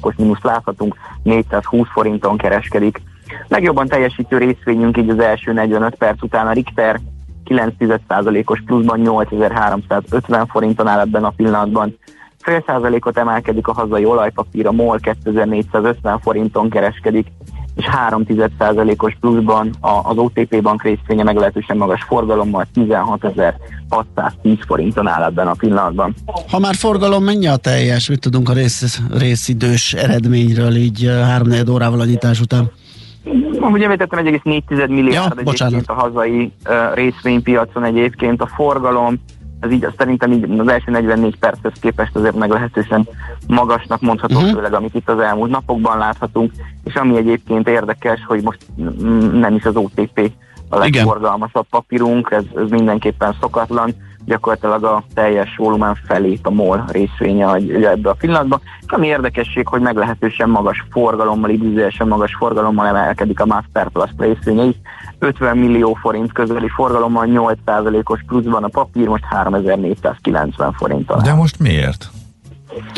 os 0.00 0.14
mínusz 0.16 0.42
láthatunk, 0.42 0.96
420 1.22 1.86
forinton 1.92 2.36
kereskedik. 2.36 3.00
Legjobban 3.48 3.86
teljesítő 3.86 4.38
részvényünk 4.38 4.96
így 4.96 5.08
az 5.08 5.18
első 5.18 5.52
45 5.52 5.94
perc 5.94 6.22
után 6.22 6.46
a 6.46 6.52
Richter 6.52 7.00
9%-os 7.44 8.62
pluszban 8.66 9.00
8350 9.00 10.46
forinton 10.46 10.86
áll 10.86 11.00
ebben 11.00 11.24
a 11.24 11.32
pillanatban. 11.36 11.98
Fél 12.38 12.62
százalékot 12.66 13.18
emelkedik 13.18 13.66
a 13.66 13.72
hazai 13.72 14.04
olajpapír, 14.04 14.66
a 14.66 14.72
MOL 14.72 14.98
2450 14.98 16.20
forinton 16.20 16.70
kereskedik, 16.70 17.26
és 17.74 17.84
3% 18.10 18.98
os 18.98 19.16
pluszban 19.20 19.74
az 19.80 20.16
OTP 20.16 20.62
bank 20.62 20.82
részvénye 20.82 21.22
meglehetősen 21.22 21.76
magas 21.76 22.02
forgalommal 22.02 22.66
16.610 22.74 24.58
forinton 24.66 25.06
áll 25.06 25.22
ebben 25.22 25.46
a 25.46 25.52
pillanatban. 25.52 26.14
Ha 26.50 26.58
már 26.58 26.74
forgalom, 26.74 27.24
mennyi 27.24 27.46
a 27.46 27.56
teljes? 27.56 28.08
Mit 28.08 28.20
tudunk 28.20 28.48
a 28.48 28.52
rész, 28.52 29.00
részidős 29.10 29.92
eredményről 29.92 30.74
így 30.74 31.10
3 31.22 31.48
órával 31.70 32.00
a 32.00 32.04
nyitás 32.04 32.40
után? 32.40 32.70
Ahogy 33.60 33.82
említettem, 33.82 34.24
1,4 34.24 34.88
milliárd 34.88 35.32
ja, 35.36 35.52
egyébként 35.52 35.88
a 35.88 35.92
hazai 35.92 36.52
uh, 36.68 36.94
részvénypiacon 36.94 37.84
egyébként 37.84 38.42
a 38.42 38.46
forgalom, 38.46 39.20
ez 39.60 39.70
így 39.70 39.86
szerintem 39.96 40.32
így 40.32 40.58
az 40.58 40.68
első 40.68 40.90
44 40.90 41.36
perchez 41.38 41.72
képest 41.80 42.16
azért 42.16 42.36
meglehetősen 42.36 43.08
magasnak 43.46 44.00
mondható, 44.00 44.36
uh-huh. 44.36 44.52
főleg 44.52 44.74
amit 44.74 44.94
itt 44.94 45.08
az 45.08 45.18
elmúlt 45.18 45.50
napokban 45.50 45.98
láthatunk, 45.98 46.52
és 46.84 46.94
ami 46.94 47.16
egyébként 47.16 47.68
érdekes, 47.68 48.20
hogy 48.26 48.42
most 48.42 48.58
nem 49.32 49.54
is 49.54 49.64
az 49.64 49.76
OTP 49.76 50.32
a 50.68 50.78
legforgalmasabb 50.78 51.66
papírunk, 51.70 52.30
ez, 52.30 52.44
ez 52.56 52.68
mindenképpen 52.70 53.36
szokatlan, 53.40 53.94
gyakorlatilag 54.28 54.84
a 54.84 55.04
teljes 55.14 55.56
volumen 55.56 55.98
felét 56.06 56.46
a 56.46 56.50
MOL 56.50 56.84
részvénye 56.88 57.52
ebbe 57.90 58.10
a 58.10 58.16
pillanatban. 58.18 58.60
És 58.80 58.92
ami 58.92 59.06
érdekesség, 59.06 59.66
hogy 59.66 59.80
meglehetősen 59.80 60.48
magas 60.48 60.84
forgalommal, 60.90 61.50
időzősen 61.50 62.08
magas 62.08 62.34
forgalommal 62.38 62.86
emelkedik 62.86 63.40
a 63.40 63.46
Masterplus 63.46 64.10
részvénye 64.18 64.62
is. 64.62 64.74
50 65.18 65.56
millió 65.56 65.94
forint 65.94 66.32
közeli 66.32 66.68
forgalommal 66.68 67.26
8%-os 67.28 68.20
pluszban 68.26 68.64
a 68.64 68.68
papír, 68.68 69.06
most 69.08 69.24
3490 69.24 70.72
forint 70.72 71.22
De 71.22 71.34
most 71.34 71.58
miért? 71.58 72.10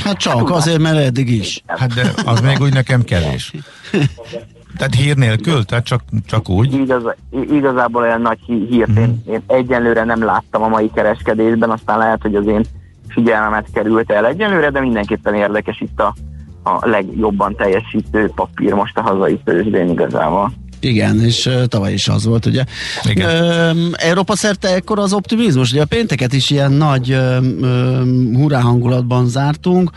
Hát 0.04 0.16
csak 0.16 0.50
azért, 0.50 0.78
mert 0.78 0.98
eddig 0.98 1.30
is. 1.30 1.62
Hát 1.66 1.94
de 1.94 2.12
az 2.24 2.40
még 2.40 2.60
úgy 2.60 2.72
nekem 2.72 3.02
kevés. 3.02 3.52
Tehát 4.76 4.94
hír 4.94 5.16
nélkül? 5.16 5.64
Tehát 5.64 5.85
csak, 5.85 6.02
csak 6.26 6.48
úgy? 6.48 6.74
Igaz, 6.74 7.02
igazából 7.30 8.02
olyan 8.02 8.20
nagy 8.20 8.38
hírt 8.46 8.90
mm. 8.90 8.96
én, 8.96 9.22
én 9.26 9.42
egyenlőre 9.46 10.04
nem 10.04 10.24
láttam 10.24 10.62
a 10.62 10.68
mai 10.68 10.90
kereskedésben, 10.94 11.70
aztán 11.70 11.98
lehet, 11.98 12.22
hogy 12.22 12.35
az 12.35 12.46
én 12.46 12.64
figyelmemet 13.09 13.68
került 13.72 14.11
el 14.11 14.26
egyenlőre, 14.26 14.70
de 14.70 14.80
mindenképpen 14.80 15.35
érdekes 15.35 15.80
itt 15.80 16.00
a, 16.00 16.14
a 16.62 16.88
legjobban 16.88 17.56
teljesítő 17.56 18.30
papír 18.35 18.74
most 18.74 18.98
a 18.98 19.02
hazai 19.02 19.40
tőzsdén 19.44 19.88
igazából. 19.88 20.52
Igen, 20.80 21.20
és 21.20 21.46
uh, 21.46 21.64
tavaly 21.64 21.92
is 21.92 22.08
az 22.08 22.24
volt, 22.24 22.46
ugye. 22.46 22.64
Igen. 23.08 23.28
Uh, 23.28 23.76
Európa 23.92 24.36
szerte 24.36 24.74
ekkor 24.74 24.98
az 24.98 25.12
optimizmus, 25.12 25.72
ugye 25.72 25.82
a 25.82 25.86
pénteket 25.86 26.32
is 26.32 26.50
ilyen 26.50 26.72
nagy 26.72 27.10
uh, 27.12 27.36
uh, 27.60 28.36
hurrá 28.36 28.60
hangulatban 28.60 29.28
zártunk, 29.28 29.90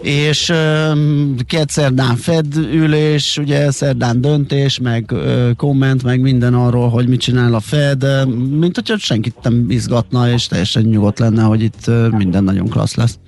és 0.00 0.48
uh, 0.48 0.98
két 1.46 1.70
szerdán 1.70 2.16
Fed 2.16 2.56
ülés, 2.56 3.38
ugye 3.38 3.70
szerdán 3.70 4.20
döntés, 4.20 4.78
meg 4.78 5.04
uh, 5.12 5.50
komment, 5.56 6.02
meg 6.02 6.20
minden 6.20 6.54
arról, 6.54 6.88
hogy 6.88 7.08
mit 7.08 7.20
csinál 7.20 7.54
a 7.54 7.60
Fed, 7.60 8.04
uh, 8.04 8.34
mint 8.34 8.74
hogyha 8.74 8.98
senkit 8.98 9.36
nem 9.42 9.64
izgatna, 9.68 10.28
és 10.28 10.46
teljesen 10.46 10.82
nyugodt 10.82 11.18
lenne, 11.18 11.42
hogy 11.42 11.62
itt 11.62 11.84
uh, 11.86 12.10
minden 12.10 12.44
nagyon 12.44 12.68
klassz 12.68 12.94
lesz. 12.94 13.18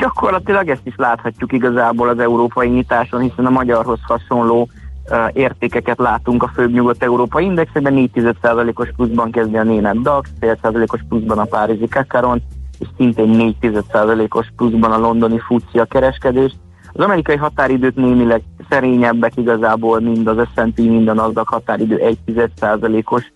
Gyakorlatilag 0.00 0.68
ezt 0.68 0.86
is 0.86 0.94
láthatjuk 0.96 1.52
igazából 1.52 2.08
az 2.08 2.18
európai 2.18 2.68
nyitáson, 2.68 3.20
hiszen 3.20 3.46
a 3.46 3.50
magyarhoz 3.50 3.98
hasonló 4.02 4.68
értékeket 5.32 5.98
látunk 5.98 6.42
a 6.42 6.50
főbb 6.54 6.72
nyugat-európai 6.72 7.44
indexekben, 7.44 7.94
4,1%-os 8.14 8.88
pluszban 8.96 9.30
kezdi 9.30 9.56
a 9.56 9.62
német 9.62 10.02
DAX, 10.02 10.30
fél 10.40 10.58
százalékos 10.62 11.00
pluszban 11.08 11.38
a 11.38 11.44
párizsi 11.44 11.88
Kakaron, 11.88 12.42
és 12.78 12.86
szintén 12.96 13.56
4,1%-os 13.60 14.46
pluszban 14.56 14.92
a 14.92 14.98
londoni 14.98 15.38
FUCI 15.38 15.78
a 15.78 15.84
kereskedés. 15.84 16.52
Az 16.92 17.04
amerikai 17.04 17.36
határidőt 17.36 17.96
némileg 17.96 18.42
szerényebbek 18.68 19.36
igazából, 19.36 20.00
mind 20.00 20.26
az 20.26 20.48
S&P, 20.54 20.78
mind 20.78 21.08
a 21.08 21.14
NASDAQ 21.14 21.52
határidő 21.52 22.16
1,1%-os 22.26 23.32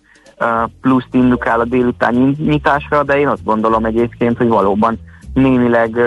pluszt 0.81 1.07
indukál 1.11 1.59
a 1.59 1.65
délutáni 1.65 2.35
nyitásra, 2.37 3.03
de 3.03 3.19
én 3.19 3.27
azt 3.27 3.43
gondolom 3.43 3.85
egyébként, 3.85 4.37
hogy 4.37 4.47
valóban 4.47 4.99
némileg 5.33 5.97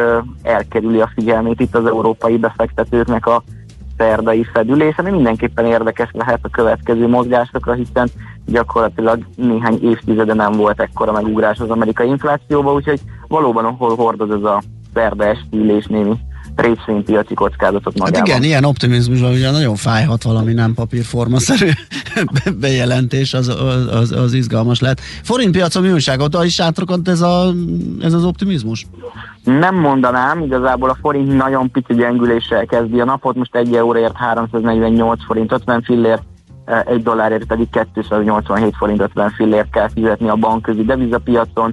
elkerüli 0.42 1.00
a 1.00 1.11
figyelmét 1.14 1.61
itt 1.61 1.76
az 1.76 1.87
európai 1.87 2.37
befektetőknek 2.37 3.26
a 3.26 3.42
szerdai 3.96 4.44
fedülés, 4.44 4.96
ami 4.96 5.11
mindenképpen 5.11 5.66
érdekes 5.66 6.09
lehet 6.12 6.40
a 6.42 6.48
következő 6.48 7.09
mozgásokra, 7.09 7.72
hiszen 7.72 8.09
gyakorlatilag 8.46 9.18
néhány 9.37 9.78
évtizede 9.82 10.35
nem 10.35 10.52
volt 10.52 10.80
ekkora 10.80 11.12
megugrás 11.12 11.59
az 11.59 11.70
amerikai 11.70 12.09
inflációba, 12.09 12.72
úgyhogy 12.72 13.00
valóban 13.28 13.64
ahol 13.64 13.96
hordoz 13.96 14.30
ez 14.30 14.42
a 14.42 14.62
szerda 14.94 15.24
esti 15.24 15.82
némi 15.88 16.16
részvénypiaci 16.57 17.35
kockázatot 17.35 17.99
magában. 17.99 18.19
Hát 18.19 18.29
igen, 18.29 18.42
ilyen 18.42 18.64
optimizmusban 18.64 19.33
ugye 19.33 19.51
nagyon 19.51 19.77
fájhat 19.77 20.23
valami 20.23 20.53
nem 20.53 20.75
papírformaszerű 20.75 21.71
bejelentés, 22.61 23.35
az, 23.35 23.49
az, 23.90 24.12
az 24.12 24.33
izgalmas 24.33 24.81
lehet. 24.81 25.01
Forintpiacon 25.23 25.83
mi 25.83 25.92
újságot 25.92 26.45
is 26.45 26.61
átrokant 26.61 27.09
ez, 27.09 27.21
a, 27.21 27.53
ez 28.01 28.12
az 28.12 28.25
optimizmus? 28.25 28.87
Nem 29.45 29.75
mondanám, 29.75 30.42
igazából 30.42 30.88
a 30.88 30.97
forint 31.01 31.37
nagyon 31.37 31.71
pici 31.71 31.95
gyengüléssel 31.95 32.66
kezdi 32.66 33.01
a 33.01 33.05
napot, 33.05 33.37
most 33.37 33.55
egy 33.55 33.75
euróért 33.75 34.16
348 34.16 35.25
forint 35.25 35.53
50 35.53 35.83
fillért, 35.83 36.23
egy 36.87 37.03
dollárért 37.03 37.45
pedig 37.47 37.69
287 37.95 38.77
forint 38.77 39.01
50 39.01 39.31
fillért 39.31 39.71
kell 39.71 39.88
fizetni 39.88 40.29
a 40.29 40.35
bankközi 40.35 40.85
devizapiacon. 40.85 41.73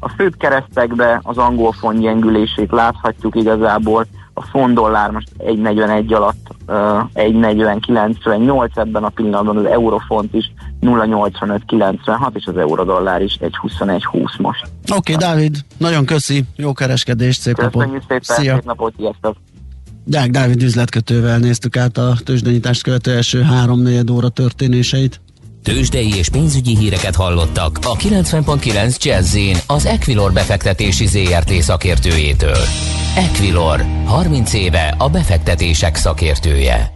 A 0.00 0.08
főbb 0.08 0.36
keresztekbe 0.36 1.20
az 1.22 1.38
angol 1.38 1.72
font 1.72 2.00
gyengülését 2.00 2.70
láthatjuk 2.70 3.36
igazából, 3.36 4.06
a 4.38 4.42
font 4.50 4.74
dollár 4.74 5.10
most 5.10 5.28
1,41 5.38 6.14
alatt 6.14 6.48
uh, 6.66 6.74
1,4098, 7.14 8.76
ebben 8.76 9.04
a 9.04 9.08
pillanatban 9.08 9.56
az 9.56 9.64
eurofont 9.64 10.34
is 10.34 10.52
0,8596, 10.80 12.30
és 12.34 12.46
az 12.46 12.56
eurodollár 12.56 13.22
is 13.22 13.38
1,2120 13.40 14.38
most. 14.38 14.62
Oké, 14.64 15.14
okay, 15.14 15.28
Dávid, 15.28 15.56
nagyon 15.76 16.04
köszi, 16.04 16.44
jó 16.56 16.72
kereskedést, 16.72 17.40
szép 17.40 17.54
Köszönjük 17.54 17.90
napot! 17.90 18.00
Szépen, 18.00 18.36
Szia. 18.36 18.54
szép 18.54 18.64
napot, 18.64 18.94
sziasztok! 18.96 19.36
Deák 20.04 20.30
Dávid 20.30 20.62
üzletkötővel 20.62 21.38
néztük 21.38 21.76
át 21.76 21.98
a 21.98 22.14
tőzsdenyitást 22.24 22.82
követő 22.82 23.12
első 23.12 23.42
három 23.42 23.80
óra 24.10 24.28
történéseit. 24.28 25.20
Tőzsdei 25.62 26.16
és 26.16 26.28
pénzügyi 26.28 26.76
híreket 26.76 27.14
hallottak 27.14 27.78
a 27.82 27.96
90.9 27.96 29.02
jazz 29.02 29.36
az 29.66 29.86
Equilor 29.86 30.32
befektetési 30.32 31.06
ZRT 31.06 31.52
szakértőjétől. 31.52 32.64
Equilor, 33.16 33.84
30 34.04 34.52
éve 34.52 34.94
a 34.98 35.08
befektetések 35.08 35.96
szakértője. 35.96 36.92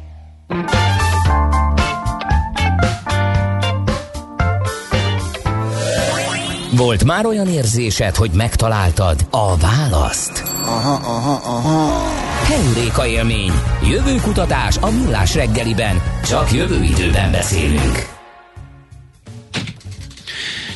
Volt 6.77 7.05
már 7.05 7.27
olyan 7.27 7.49
érzésed, 7.49 8.17
hogy 8.17 8.31
megtaláltad 8.35 9.27
a 9.31 9.57
választ? 9.57 10.43
Aha, 10.65 10.93
aha, 10.93 11.41
aha. 11.45 12.03
Heuréka 12.45 13.07
élmény. 13.07 13.53
Jövő 13.91 14.17
kutatás 14.23 14.77
a 14.81 14.91
millás 14.91 15.35
reggeliben. 15.35 16.03
Csak 16.29 16.53
jövő 16.53 16.83
időben 16.83 17.31
beszélünk. 17.31 18.12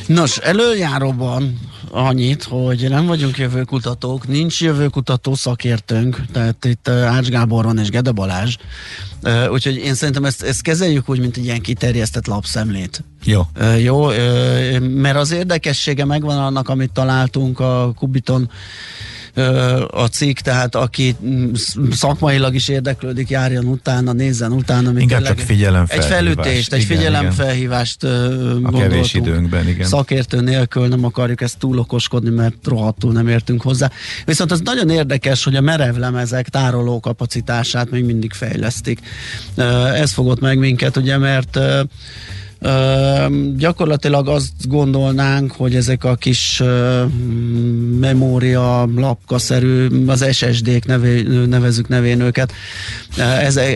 Nos, 0.07 0.37
előjáróban 0.37 1.59
annyit, 1.91 2.43
hogy 2.43 2.89
nem 2.89 3.05
vagyunk 3.05 3.37
jövőkutatók, 3.37 4.27
nincs 4.27 4.61
jövőkutató 4.61 5.35
szakértőnk, 5.35 6.21
tehát 6.31 6.65
itt 6.65 6.87
Ács 6.89 7.27
Gábor 7.27 7.65
van 7.65 7.79
és 7.79 7.89
Gede 7.89 8.11
Balázs, 8.11 8.55
úgyhogy 9.51 9.75
én 9.75 9.93
szerintem 9.93 10.25
ezt, 10.25 10.43
ezt 10.43 10.61
kezeljük 10.61 11.09
úgy, 11.09 11.19
mint 11.19 11.37
egy 11.37 11.43
ilyen 11.43 11.61
kiterjesztett 11.61 12.27
lapszemlét. 12.27 13.03
Jó. 13.23 13.41
Jó, 13.79 14.05
mert 14.79 15.17
az 15.17 15.31
érdekessége 15.31 16.05
megvan 16.05 16.37
annak, 16.37 16.69
amit 16.69 16.91
találtunk 16.91 17.59
a 17.59 17.93
Kubiton 17.95 18.49
a 19.87 20.07
cikk, 20.11 20.39
tehát 20.39 20.75
aki 20.75 21.15
szakmailag 21.91 22.55
is 22.55 22.67
érdeklődik, 22.67 23.29
járjon 23.29 23.65
utána, 23.65 24.13
nézzen 24.13 24.51
utána. 24.51 24.99
Inkább 24.99 25.23
csak 25.23 25.39
figyelemfelhívást. 25.39 26.11
Egy 26.11 26.17
felütést, 26.17 26.73
egy 26.73 26.81
igen, 26.81 26.97
figyelemfelhívást 26.97 28.03
a 28.63 28.71
kevés 28.77 29.13
időnkben, 29.13 29.67
igen. 29.67 29.87
Szakértő 29.87 30.41
nélkül 30.41 30.87
nem 30.87 31.03
akarjuk 31.03 31.41
ezt 31.41 31.57
túl 31.57 31.77
okoskodni, 31.77 32.29
mert 32.29 32.55
rohadtul 32.63 33.11
nem 33.11 33.27
értünk 33.27 33.61
hozzá. 33.61 33.91
Viszont 34.25 34.51
az 34.51 34.61
nagyon 34.63 34.89
érdekes, 34.89 35.43
hogy 35.43 35.55
a 35.55 35.61
merevlemezek 35.61 36.49
tároló 36.49 36.99
kapacitását 36.99 37.89
még 37.89 38.05
mindig 38.05 38.33
fejlesztik. 38.33 38.99
Ez 39.93 40.11
fogott 40.11 40.39
meg 40.39 40.57
minket, 40.57 40.97
ugye, 40.97 41.17
mert 41.17 41.59
gyakorlatilag 43.57 44.27
azt 44.27 44.67
gondolnánk, 44.67 45.51
hogy 45.51 45.75
ezek 45.75 46.03
a 46.03 46.15
kis 46.15 46.63
memória 47.99 48.89
lapkaszerű, 48.95 50.05
az 50.07 50.25
SSD-k 50.31 50.85
nevé, 50.85 51.21
nevezük 51.45 51.87
nevén 51.87 52.21
őket, 52.21 52.53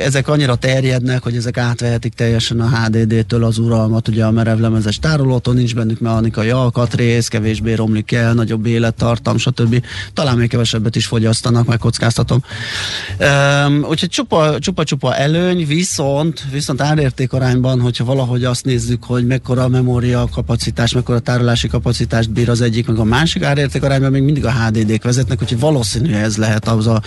ezek, 0.03 0.27
annyira 0.27 0.55
terjednek, 0.55 1.23
hogy 1.23 1.35
ezek 1.35 1.57
átvehetik 1.57 2.13
teljesen 2.13 2.59
a 2.59 2.69
HDD-től 2.69 3.43
az 3.43 3.57
uralmat, 3.57 4.07
ugye 4.07 4.25
a 4.25 4.31
merevlemezes 4.31 4.99
tárolótól 4.99 5.53
nincs 5.53 5.75
bennük 5.75 5.99
mechanikai 5.99 6.49
alkatrész, 6.49 7.27
kevésbé 7.27 7.73
romlik 7.73 8.11
el, 8.11 8.33
nagyobb 8.33 8.65
élettartam, 8.65 9.37
stb. 9.37 9.85
Talán 10.13 10.37
még 10.37 10.49
kevesebbet 10.49 10.95
is 10.95 11.05
fogyasztanak, 11.05 11.65
megkockáztatom. 11.65 12.43
Ö, 13.17 13.77
úgyhogy 13.89 14.09
csupa-csupa 14.59 15.15
előny, 15.15 15.65
viszont, 15.65 16.43
viszont 16.51 16.81
árérték 16.81 17.33
arányban, 17.33 17.81
hogyha 17.81 18.05
valahogy 18.05 18.43
azt 18.43 18.65
nézzük, 18.71 19.03
hogy 19.03 19.25
mekkora 19.25 19.63
a 19.63 19.67
memória 19.67 20.27
kapacitás, 20.31 20.93
mekkora 20.93 21.19
tárolási 21.19 21.67
kapacitást 21.67 22.31
bír 22.31 22.49
az 22.49 22.61
egyik, 22.61 22.87
meg 22.87 22.97
a 22.97 23.03
másik 23.03 23.43
árérték 23.43 23.83
arányban 23.83 24.11
még 24.11 24.21
mindig 24.21 24.45
a 24.45 24.51
HDD-k 24.51 25.03
vezetnek, 25.03 25.41
úgyhogy 25.41 25.59
valószínű 25.59 26.13
ez 26.13 26.37
lehet 26.37 26.67
az 26.67 26.87
a 26.87 27.01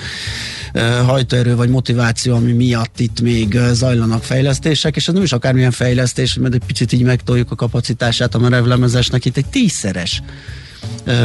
hajtóerő 1.06 1.56
vagy 1.56 1.68
motiváció, 1.68 2.34
ami 2.34 2.52
miatt 2.52 3.00
itt 3.00 3.20
még 3.20 3.58
zajlanak 3.72 4.22
fejlesztések, 4.22 4.96
és 4.96 5.08
ez 5.08 5.14
nem 5.14 5.22
is 5.22 5.32
akármilyen 5.32 5.70
fejlesztés, 5.70 6.34
mert 6.34 6.54
egy 6.54 6.64
picit 6.66 6.92
így 6.92 7.02
megtoljuk 7.02 7.50
a 7.50 7.54
kapacitását 7.54 8.34
a 8.34 8.38
merevlemezesnek, 8.38 9.24
itt 9.24 9.36
egy 9.36 9.46
tízszeres 9.46 10.22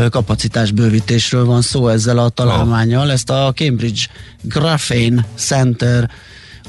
kapacitás 0.10 0.72
bővítésről 0.72 1.46
van 1.46 1.62
szó 1.62 1.88
ezzel 1.88 2.18
a 2.18 2.30
találmányjal. 2.30 3.12
Ezt 3.12 3.30
a 3.30 3.52
Cambridge 3.56 4.02
Graphene 4.42 5.26
Center 5.36 6.10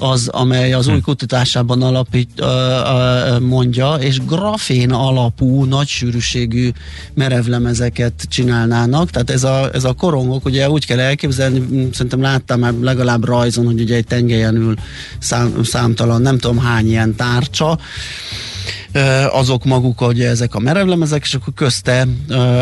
az, 0.00 0.28
amely 0.28 0.72
az 0.72 0.88
új 0.88 0.94
hm. 0.94 1.00
kutatásában 1.00 1.82
alapít, 1.82 2.30
uh, 2.40 2.46
uh, 2.46 3.40
mondja, 3.40 3.94
és 3.94 4.24
grafén 4.24 4.90
alapú, 4.90 5.64
nagy 5.64 5.86
sűrűségű 5.88 6.70
merevlemezeket 7.14 8.12
csinálnának, 8.28 9.10
tehát 9.10 9.30
ez 9.30 9.44
a, 9.44 9.68
ez 9.72 9.84
a 9.84 9.92
korongok, 9.92 10.44
ugye 10.44 10.70
úgy 10.70 10.86
kell 10.86 10.98
elképzelni, 10.98 11.88
szerintem 11.92 12.20
láttam 12.20 12.60
már 12.60 12.72
legalább 12.80 13.24
rajzon, 13.24 13.66
hogy 13.66 13.80
ugye 13.80 13.94
egy 13.94 14.06
tengelyen 14.06 14.56
ül 14.56 14.74
szám, 15.18 15.62
számtalan, 15.62 16.22
nem 16.22 16.38
tudom 16.38 16.58
hány 16.58 16.88
ilyen 16.88 17.14
tárcsa, 17.14 17.78
azok 19.30 19.64
maguk, 19.64 19.98
hogy 19.98 20.20
ezek 20.20 20.54
a 20.54 20.58
merevlemezek, 20.58 21.22
és 21.22 21.34
akkor 21.34 21.54
közte 21.54 22.06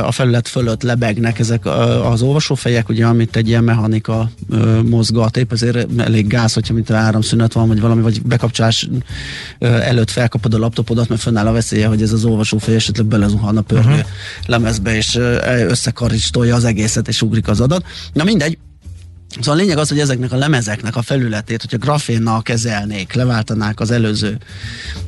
a 0.02 0.12
felület 0.12 0.48
fölött 0.48 0.82
lebegnek 0.82 1.38
ezek 1.38 1.66
az 2.10 2.22
olvasófejek, 2.22 2.88
ugye, 2.88 3.06
amit 3.06 3.36
egy 3.36 3.48
ilyen 3.48 3.64
mechanika 3.64 4.30
mozgat, 4.84 5.36
épp 5.36 5.52
ezért 5.52 6.00
elég 6.00 6.26
gáz, 6.26 6.52
hogyha 6.52 6.74
mint 6.74 6.90
áramszünet 6.90 7.52
van, 7.52 7.68
vagy 7.68 7.80
valami, 7.80 8.02
vagy 8.02 8.22
bekapcsolás 8.22 8.88
előtt 9.58 10.10
felkapod 10.10 10.54
a 10.54 10.58
laptopodat, 10.58 11.08
mert 11.08 11.20
fönnáll 11.20 11.46
a 11.46 11.52
veszélye, 11.52 11.86
hogy 11.86 12.02
ez 12.02 12.12
az 12.12 12.24
olvasófej 12.24 12.74
esetleg 12.74 13.06
belezuhan 13.06 13.56
a 13.56 13.60
pörgő 13.60 13.88
uh-huh. 13.88 14.06
lemezbe, 14.46 14.96
és 14.96 15.18
összekaristolja 15.68 16.54
az 16.54 16.64
egészet, 16.64 17.08
és 17.08 17.22
ugrik 17.22 17.48
az 17.48 17.60
adat. 17.60 17.84
Na 18.12 18.24
mindegy, 18.24 18.58
Szóval 19.40 19.61
a 19.61 19.62
lényeg 19.62 19.79
az, 19.79 19.88
hogy 19.88 19.98
ezeknek 19.98 20.33
a 20.33 20.37
lemezeknek 20.37 20.96
a 20.96 21.03
felületét, 21.03 21.61
hogyha 21.61 21.77
grafénnal 21.77 22.42
kezelnék, 22.42 23.12
leváltanák 23.12 23.81
az 23.81 23.90
előző 23.90 24.38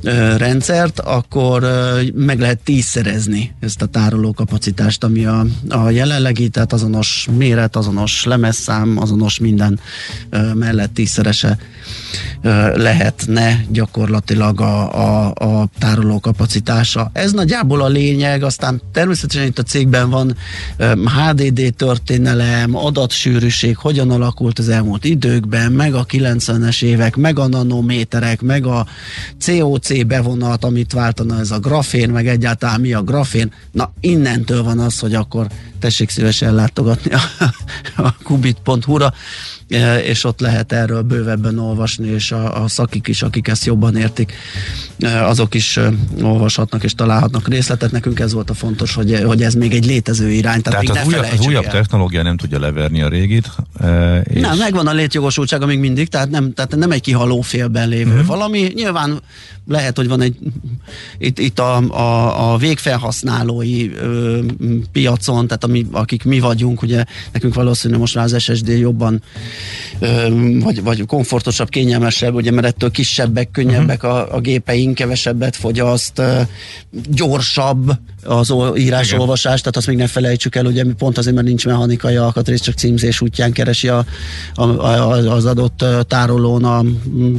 ö, 0.02 0.36
rendszert, 0.36 1.00
akkor 1.00 1.62
ö, 1.62 2.00
meg 2.14 2.40
lehet 2.40 2.58
tízszerezni 2.58 3.54
ezt 3.60 3.82
a 3.82 3.86
tároló 3.86 4.32
kapacitást, 4.32 5.04
ami 5.04 5.26
a, 5.26 5.46
a 5.68 5.90
jelenlegi, 5.90 6.48
tehát 6.48 6.72
azonos 6.72 7.28
méret, 7.36 7.76
azonos 7.76 8.24
lemezszám, 8.24 8.98
azonos 8.98 9.38
minden 9.38 9.80
ö, 10.30 10.54
mellett 10.54 10.94
tízszerese 10.94 11.58
ö, 12.42 12.76
lehetne 12.76 13.64
gyakorlatilag 13.68 14.60
a, 14.60 14.94
a, 14.94 15.32
a 15.34 15.68
tároló 15.78 16.20
kapacitása. 16.20 17.10
Ez 17.12 17.32
nagyjából 17.32 17.82
a 17.82 17.88
lényeg, 17.88 18.42
aztán 18.42 18.80
természetesen 18.92 19.46
itt 19.46 19.58
a 19.58 19.62
cégben 19.62 20.10
van 20.10 20.36
ö, 20.76 20.92
HDD 21.04 21.74
történelem, 21.74 22.76
adatsűrűség, 22.76 23.76
hogyan 23.76 24.10
alakult 24.20 24.58
az 24.58 24.68
elmúlt 24.68 25.04
időkben, 25.04 25.72
meg 25.72 25.94
a 25.94 26.06
90-es 26.06 26.82
évek, 26.82 27.16
meg 27.16 27.38
a 27.38 27.46
nanométerek, 27.46 28.40
meg 28.40 28.66
a 28.66 28.86
COC 29.46 30.06
bevonat, 30.06 30.64
amit 30.64 30.92
váltana 30.92 31.38
ez 31.38 31.50
a 31.50 31.58
grafén, 31.58 32.10
meg 32.10 32.28
egyáltalán 32.28 32.80
mi 32.80 32.92
a 32.92 33.02
grafén. 33.02 33.52
Na, 33.72 33.92
innentől 34.00 34.62
van 34.62 34.78
az, 34.78 34.98
hogy 34.98 35.14
akkor 35.14 35.46
tessék 35.78 36.10
szívesen 36.10 36.54
látogatni 36.54 37.10
a, 37.12 37.20
a 37.96 38.14
kubit.hu-ra, 38.22 39.12
és 40.04 40.24
ott 40.24 40.40
lehet 40.40 40.72
erről 40.72 41.02
bővebben 41.02 41.58
olvasni, 41.58 42.08
és 42.08 42.32
a, 42.32 42.62
a 42.62 42.68
szakik 42.68 43.08
is, 43.08 43.22
akik 43.22 43.48
ezt 43.48 43.64
jobban 43.64 43.96
értik, 43.96 44.32
e, 44.98 45.26
azok 45.26 45.54
is 45.54 45.76
e, 45.76 45.92
olvashatnak 46.22 46.84
és 46.84 46.94
találhatnak 46.94 47.48
részletet. 47.48 47.92
Nekünk 47.92 48.20
ez 48.20 48.32
volt 48.32 48.50
a 48.50 48.54
fontos, 48.54 48.94
hogy, 48.94 49.22
hogy 49.26 49.42
ez 49.42 49.54
még 49.54 49.72
egy 49.72 49.86
létező 49.86 50.30
irány. 50.30 50.62
Tehát, 50.62 50.84
tehát 50.86 51.02
az, 51.02 51.12
újabb, 51.12 51.26
az 51.38 51.46
újabb 51.46 51.66
technológia 51.66 52.22
nem 52.22 52.36
tudja 52.36 52.58
leverni 52.58 53.02
a 53.02 53.08
régit. 53.08 53.50
És... 54.24 54.40
Nem, 54.40 54.58
megvan 54.58 54.86
a 54.86 54.92
létjogosultsága 54.92 55.66
még 55.66 55.78
mindig, 55.78 56.08
tehát 56.08 56.30
nem, 56.30 56.52
tehát 56.52 56.76
nem 56.76 56.90
egy 56.90 57.00
kihaló 57.00 57.40
félben 57.40 57.88
lévő 57.88 58.10
uh-huh. 58.10 58.26
valami. 58.26 58.72
Nyilván 58.74 59.20
lehet, 59.66 59.96
hogy 59.96 60.08
van 60.08 60.20
egy 60.20 60.36
itt, 61.18 61.38
itt 61.38 61.58
a, 61.58 61.76
a, 61.76 62.52
a 62.52 62.56
végfelhasználói 62.56 63.90
ö, 63.92 64.38
piacon, 64.92 65.46
tehát 65.46 65.64
ami, 65.64 65.86
akik 65.90 66.24
mi 66.24 66.40
vagyunk, 66.40 66.82
ugye 66.82 67.04
nekünk 67.32 67.54
valószínű 67.54 67.96
most 67.96 68.14
már 68.14 68.24
az 68.24 68.42
SSD 68.42 68.68
jobban 68.68 69.22
vagy, 70.58 70.82
vagy 70.82 71.06
komfortosabb, 71.06 71.68
kényelmesebb, 71.68 72.34
ugye 72.34 72.50
mert 72.50 72.66
ettől 72.66 72.90
kisebbek, 72.90 73.50
könnyebbek 73.50 74.02
uh-huh. 74.02 74.18
a, 74.18 74.34
a 74.34 74.40
gépeink, 74.40 74.94
kevesebbet 74.94 75.56
fogyaszt, 75.56 76.22
gyorsabb 76.90 77.92
az 78.24 78.54
írás 78.76 79.12
olvasás, 79.12 79.60
tehát 79.60 79.76
azt 79.76 79.86
még 79.86 79.96
ne 79.96 80.06
felejtsük 80.06 80.54
el, 80.54 80.66
ugye 80.66 80.84
pont 80.98 81.18
azért, 81.18 81.34
mert 81.34 81.46
nincs 81.46 81.66
mechanikai 81.66 82.16
alkatrész, 82.16 82.60
csak 82.60 82.74
címzés 82.74 83.20
útján 83.20 83.52
keresi 83.52 83.88
a, 83.88 84.04
a, 84.54 84.62
a, 84.62 85.08
az 85.10 85.44
adott 85.44 85.84
tárolón 86.08 86.64
a 86.64 86.82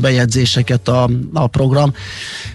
bejegyzéseket 0.02 0.88
a, 0.88 1.10
a 1.34 1.48
program. 1.48 1.94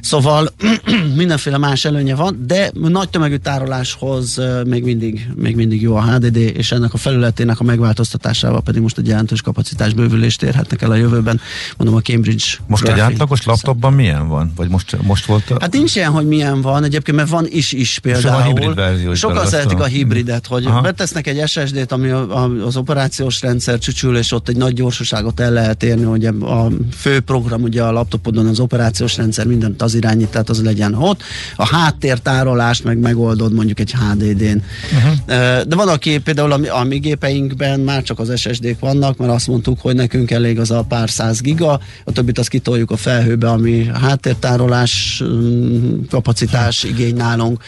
Szóval 0.01 0.49
mindenféle 1.17 1.59
más 1.59 1.85
előnye 1.85 2.15
van, 2.15 2.45
de 2.47 2.71
nagy 2.75 3.09
tömegű 3.09 3.37
tároláshoz 3.37 4.41
még 4.65 4.85
mindig, 4.85 5.29
még 5.35 5.57
mindig 5.57 5.83
jó 5.83 5.95
a 5.95 6.13
HDD, 6.13 6.37
és 6.37 6.73
ennek 6.73 6.95
a 6.95 6.97
felületének 6.97 7.61
a 7.61 7.65
megváltoztatásával 7.65 8.63
pedig 8.63 8.83
most 8.83 8.99
egy 8.99 9.07
jelentős 9.07 9.41
kapacitás 9.41 9.56
bővülést 9.95 10.43
érhetnek 10.43 10.83
el 10.83 10.91
a 10.91 10.95
jövőben. 10.95 11.41
Mondom 11.77 11.97
a 11.97 12.01
Cambridge. 12.01 12.45
Most 12.67 12.83
Graphene. 12.83 13.07
egy 13.07 13.13
átlagos 13.13 13.45
laptopban 13.45 13.93
milyen 13.93 14.29
van? 14.29 14.53
Vagy 14.57 14.69
most, 14.69 14.97
most 15.03 15.25
volt? 15.25 15.51
A... 15.51 15.57
Hát 15.61 15.73
nincs 15.73 15.97
ilyen, 15.97 16.11
hogy 16.11 16.27
milyen 16.27 16.61
van, 16.61 16.85
egyébként, 16.85 17.17
mert 17.17 17.29
van 17.29 17.47
is 17.49 17.73
is 17.73 17.99
például. 17.99 18.41
a 18.41 18.43
hibrid 18.43 19.17
Sokan 19.17 19.47
szeretik 19.47 19.79
a 19.79 19.85
hibridet, 19.85 20.47
hogy 20.47 20.67
Aha. 20.67 20.81
betesznek 20.81 21.27
egy 21.27 21.49
SSD-t, 21.49 21.93
ami 21.93 22.09
a, 22.09 22.43
a, 22.43 22.65
az 22.67 22.77
operációs 22.77 23.41
rendszer 23.41 23.75
lecsücsül, 23.77 24.17
és 24.17 24.33
ott 24.33 24.49
egy 24.49 24.57
nagy 24.57 24.75
gyorsaságot 24.75 25.41
el 25.41 25.53
lehet 25.53 25.83
érni, 25.83 26.05
hogy 26.05 26.25
a 26.27 26.69
fő 26.97 27.21
program 27.21 27.63
ugye 27.63 27.83
a 27.83 27.93
laptopodon 27.93 28.47
az 28.47 28.61
operációs 28.61 29.17
rendszer 29.17 29.47
mindent 29.47 29.83
az 29.83 29.95
irányít, 29.95 30.29
tehát 30.29 30.49
az 30.49 30.63
legyen 30.63 30.95
ott. 30.95 31.23
A 31.57 31.67
háttértárolást 31.67 32.85
meg 32.85 32.99
megoldod 32.99 33.53
mondjuk 33.53 33.81
egy 33.81 33.93
HDD-n. 33.93 34.63
Uh-huh. 34.97 35.63
De 35.63 35.77
van, 35.77 35.89
aki 35.89 36.19
például 36.19 36.53
a, 36.53 36.79
a 36.81 36.85
mi 36.85 36.99
gépeinkben 36.99 37.81
már 37.81 38.03
csak 38.03 38.19
az 38.19 38.41
SSD-k 38.41 38.81
vannak, 38.81 39.17
mert 39.17 39.33
azt 39.33 39.46
mondtuk, 39.47 39.81
hogy 39.81 39.95
nekünk 39.95 40.31
elég 40.31 40.59
az 40.59 40.71
a 40.71 40.83
pár 40.89 41.11
száz 41.11 41.41
giga, 41.41 41.81
a 42.05 42.13
többit 42.13 42.39
azt 42.39 42.49
kitoljuk 42.49 42.91
a 42.91 42.97
felhőbe, 42.97 43.51
ami 43.51 43.91
háttértárolás 44.01 45.23
mm, 45.25 46.01
kapacitás 46.11 46.83
igény 46.83 47.15
nálunk, 47.15 47.63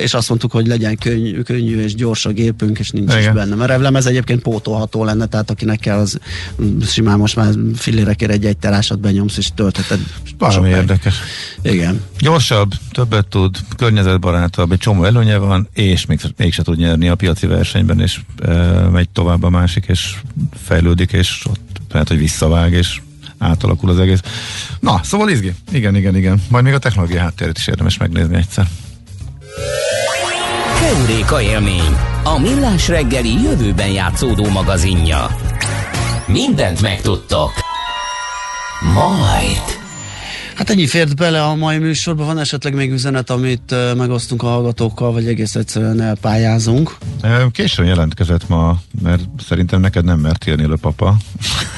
és 0.00 0.14
azt 0.14 0.28
mondtuk, 0.28 0.52
hogy 0.52 0.66
legyen 0.66 0.96
könnyű, 0.96 1.40
könnyű 1.40 1.80
és 1.80 1.94
gyors 1.94 2.26
a 2.26 2.30
gépünk, 2.30 2.78
és 2.78 2.90
nincs 2.90 3.12
Igen. 3.12 3.22
is 3.22 3.28
benne. 3.28 3.54
Mert 3.54 3.96
ez 3.96 4.06
egyébként 4.06 4.42
pótolható 4.42 5.04
lenne, 5.04 5.26
tehát 5.26 5.50
akinek 5.50 5.78
kell, 5.78 5.98
az 5.98 6.18
simán 6.86 7.18
most 7.18 7.36
már 7.36 7.54
fillérekért 7.74 8.32
egy 8.32 8.44
egy 8.44 8.56
terásat 8.56 9.00
benyomsz, 9.00 9.36
és 9.36 9.48
töltheted. 9.54 9.98
Valami 10.38 10.68
érdekes. 10.68 11.14
Igen. 11.62 12.02
Gyorsabb, 12.18 12.72
többet 12.92 13.26
tud, 13.26 13.56
környezetbarátabb, 13.76 14.72
egy 14.72 14.78
csomó 14.78 15.04
előnye 15.04 15.36
van, 15.36 15.68
és 15.72 16.06
még, 16.06 16.20
mégse 16.36 16.62
tud 16.62 16.78
nyerni 16.78 17.08
a 17.08 17.14
piaci 17.14 17.46
versenyben, 17.46 18.00
és 18.00 18.20
e, 18.42 18.52
megy 18.92 19.08
tovább 19.08 19.42
a 19.42 19.50
másik, 19.50 19.84
és 19.88 20.16
fejlődik, 20.64 21.05
és 21.12 21.44
ott 21.48 21.80
lehet, 21.90 22.08
hogy 22.08 22.18
visszavág, 22.18 22.72
és 22.72 23.00
átalakul 23.38 23.90
az 23.90 23.98
egész. 23.98 24.20
Na, 24.80 25.00
szóval 25.02 25.28
izgi. 25.28 25.54
Igen, 25.70 25.96
igen, 25.96 26.16
igen. 26.16 26.42
Majd 26.48 26.64
még 26.64 26.74
a 26.74 26.78
technológia 26.78 27.20
háttérét 27.20 27.58
is 27.58 27.66
érdemes 27.66 27.96
megnézni 27.96 28.36
egyszer. 28.36 28.66
Keuréka 30.80 31.40
élmény, 31.42 31.96
a 32.24 32.38
millás 32.38 32.88
reggeli 32.88 33.42
jövőben 33.42 33.88
játszódó 33.88 34.48
magazinja. 34.48 35.36
Mindent 36.26 36.80
megtudtok. 36.80 37.50
Majd. 38.94 39.85
Hát 40.56 40.70
ennyi 40.70 40.86
fért 40.86 41.16
bele 41.16 41.42
a 41.42 41.54
mai 41.54 41.78
műsorba. 41.78 42.24
Van 42.24 42.38
esetleg 42.38 42.74
még 42.74 42.92
üzenet, 42.92 43.30
amit 43.30 43.74
megosztunk 43.96 44.42
a 44.42 44.46
hallgatókkal, 44.46 45.12
vagy 45.12 45.26
egész 45.26 45.54
egyszerűen 45.54 46.00
elpályázunk? 46.00 46.96
Későn 47.52 47.86
jelentkezett 47.86 48.48
ma, 48.48 48.80
mert 49.02 49.22
szerintem 49.48 49.80
neked 49.80 50.04
nem 50.04 50.18
mert 50.18 50.46
írni 50.46 50.64
a 50.64 50.76
papa. 50.80 51.16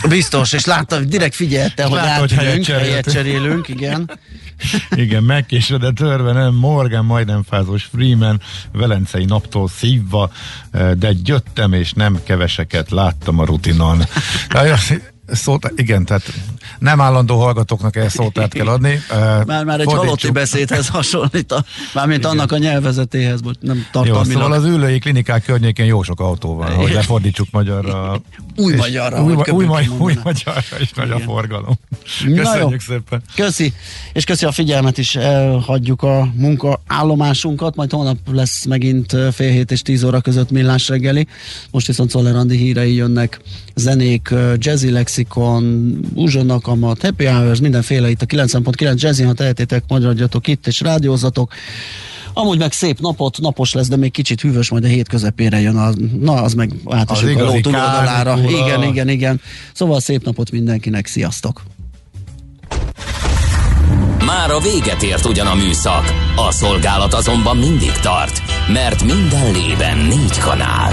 Biztos, 0.09 0.53
és 0.53 0.65
láttam, 0.65 1.09
direkt 1.09 1.35
figyelte, 1.35 1.85
hogy 1.85 1.99
Látta, 1.99 2.35
helyet, 2.35 2.67
helyet 2.67 3.13
cserélünk, 3.13 3.69
igen. 3.69 4.11
Igen, 4.91 5.23
megkésedett 5.23 5.95
törve, 5.95 6.33
nem, 6.33 6.55
Morgan 6.55 7.05
majdnem 7.05 7.43
fázós, 7.49 7.85
Freeman, 7.85 8.41
Velencei 8.73 9.25
naptól 9.25 9.69
szívva, 9.69 10.31
de 10.99 11.13
gyöttem, 11.13 11.73
és 11.73 11.93
nem 11.93 12.19
keveseket 12.25 12.91
láttam 12.91 13.39
a 13.39 13.45
rutinon 13.45 14.03
szót, 15.33 15.73
igen, 15.77 16.05
tehát 16.05 16.33
nem 16.79 17.01
állandó 17.01 17.39
hallgatóknak 17.41 17.97
el 17.97 18.09
szótát 18.09 18.53
kell 18.53 18.67
adni. 18.67 19.01
Már, 19.47 19.65
már 19.65 19.81
egy 19.81 19.93
halotti 19.93 20.31
beszédhez 20.31 20.89
hasonlít, 20.89 21.53
a, 21.53 21.65
mármint 21.95 22.19
igen. 22.19 22.31
annak 22.31 22.53
a 22.53 22.59
nyelvezetéhez, 22.59 23.43
vagy 23.43 23.57
nem 23.61 23.87
tartalmilag. 23.93 24.27
Jó, 24.27 24.33
szóval 24.33 24.53
az 24.53 24.65
ülői 24.65 24.99
klinikák 24.99 25.45
környékén 25.45 25.87
jó 25.87 26.03
sok 26.03 26.21
autó 26.21 26.55
van, 26.55 26.75
hogy 26.75 26.93
lefordítsuk 26.93 27.47
magyarra. 27.51 28.21
Új 28.57 28.75
magyarra. 28.75 29.23
Új, 29.23 29.35
új, 29.35 29.67
új, 29.67 29.87
új 29.99 30.15
magyarra 30.25 30.81
is 30.81 30.91
nagy 30.93 31.11
a 31.11 31.19
forgalom. 31.19 31.79
Köszönjük 32.35 32.81
szépen. 32.81 33.23
Köszi, 33.35 33.73
és 34.13 34.25
köszi 34.25 34.45
a 34.45 34.53
figyelmet 34.53 34.99
is, 34.99 35.17
elhagyjuk 35.17 36.03
a 36.03 36.29
munkaállomásunkat, 36.35 37.77
majd 37.77 37.91
holnap 37.91 38.19
lesz 38.33 38.65
megint 38.65 39.17
fél 39.33 39.51
hét 39.51 39.71
és 39.71 39.83
tíz 39.83 40.05
óra 40.05 40.21
között 40.21 40.51
millás 40.51 40.89
reggeli. 40.89 41.27
Most 41.71 41.87
viszont 41.87 42.11
Szoller 42.11 42.37
Andi 42.37 42.57
hírei 42.57 42.95
jönnek, 42.95 43.41
zenék, 43.75 44.35
jazzy 44.57 44.91
Lexikon, 44.91 45.97
Uzsonnak, 46.15 46.58
a 46.67 46.95
Happy 47.01 47.27
Hours, 47.27 47.61
mindenféle 47.61 48.11
itt 48.11 48.23
a 48.23 48.27
9.9 48.27 49.01
Jazzy, 49.01 49.23
ha 49.23 49.33
tehetitek, 49.33 49.85
magyarodjatok 49.89 50.47
itt 50.47 50.67
és 50.67 50.81
rádiózatok. 50.81 51.53
Amúgy 52.33 52.59
meg 52.59 52.73
szép 52.73 53.01
napot, 53.01 53.39
napos 53.39 53.73
lesz, 53.73 53.89
de 53.89 53.97
még 53.97 54.11
kicsit 54.11 54.41
hűvös, 54.41 54.71
majd 54.71 54.85
a 54.85 54.87
hét 54.87 55.09
közepére 55.09 55.61
jön. 55.61 55.77
A, 55.77 55.91
na, 56.21 56.43
az 56.43 56.55
meg 56.55 56.73
átesünk 56.89 57.41
a 57.41 57.45
ló 57.45 57.61
túloldalára. 57.61 58.39
Igen, 58.49 58.83
igen, 58.83 59.09
igen. 59.09 59.41
Szóval 59.73 60.01
szép 60.01 60.25
napot 60.25 60.51
mindenkinek, 60.51 61.07
sziasztok! 61.07 61.63
Már 64.27 64.51
a 64.51 64.59
véget 64.61 65.03
ért 65.03 65.27
ugyan 65.27 65.47
a 65.47 65.55
műszak, 65.55 66.15
a 66.37 66.51
szolgálat 66.51 67.15
azonban 67.15 67.57
mindig 67.57 67.93
tart, 67.93 68.43
mert 68.73 69.05
minden 69.05 69.53
lében 69.53 69.99
négy 69.99 70.39
kanál. 70.39 70.93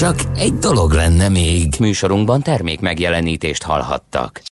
Csak 0.00 0.20
egy 0.36 0.54
dolog 0.54 0.92
lenne 0.92 1.28
még. 1.28 1.74
Műsorunkban 1.78 2.42
termék 2.42 2.80
megjelenítést 2.80 3.62
hallhattak. 3.62 4.42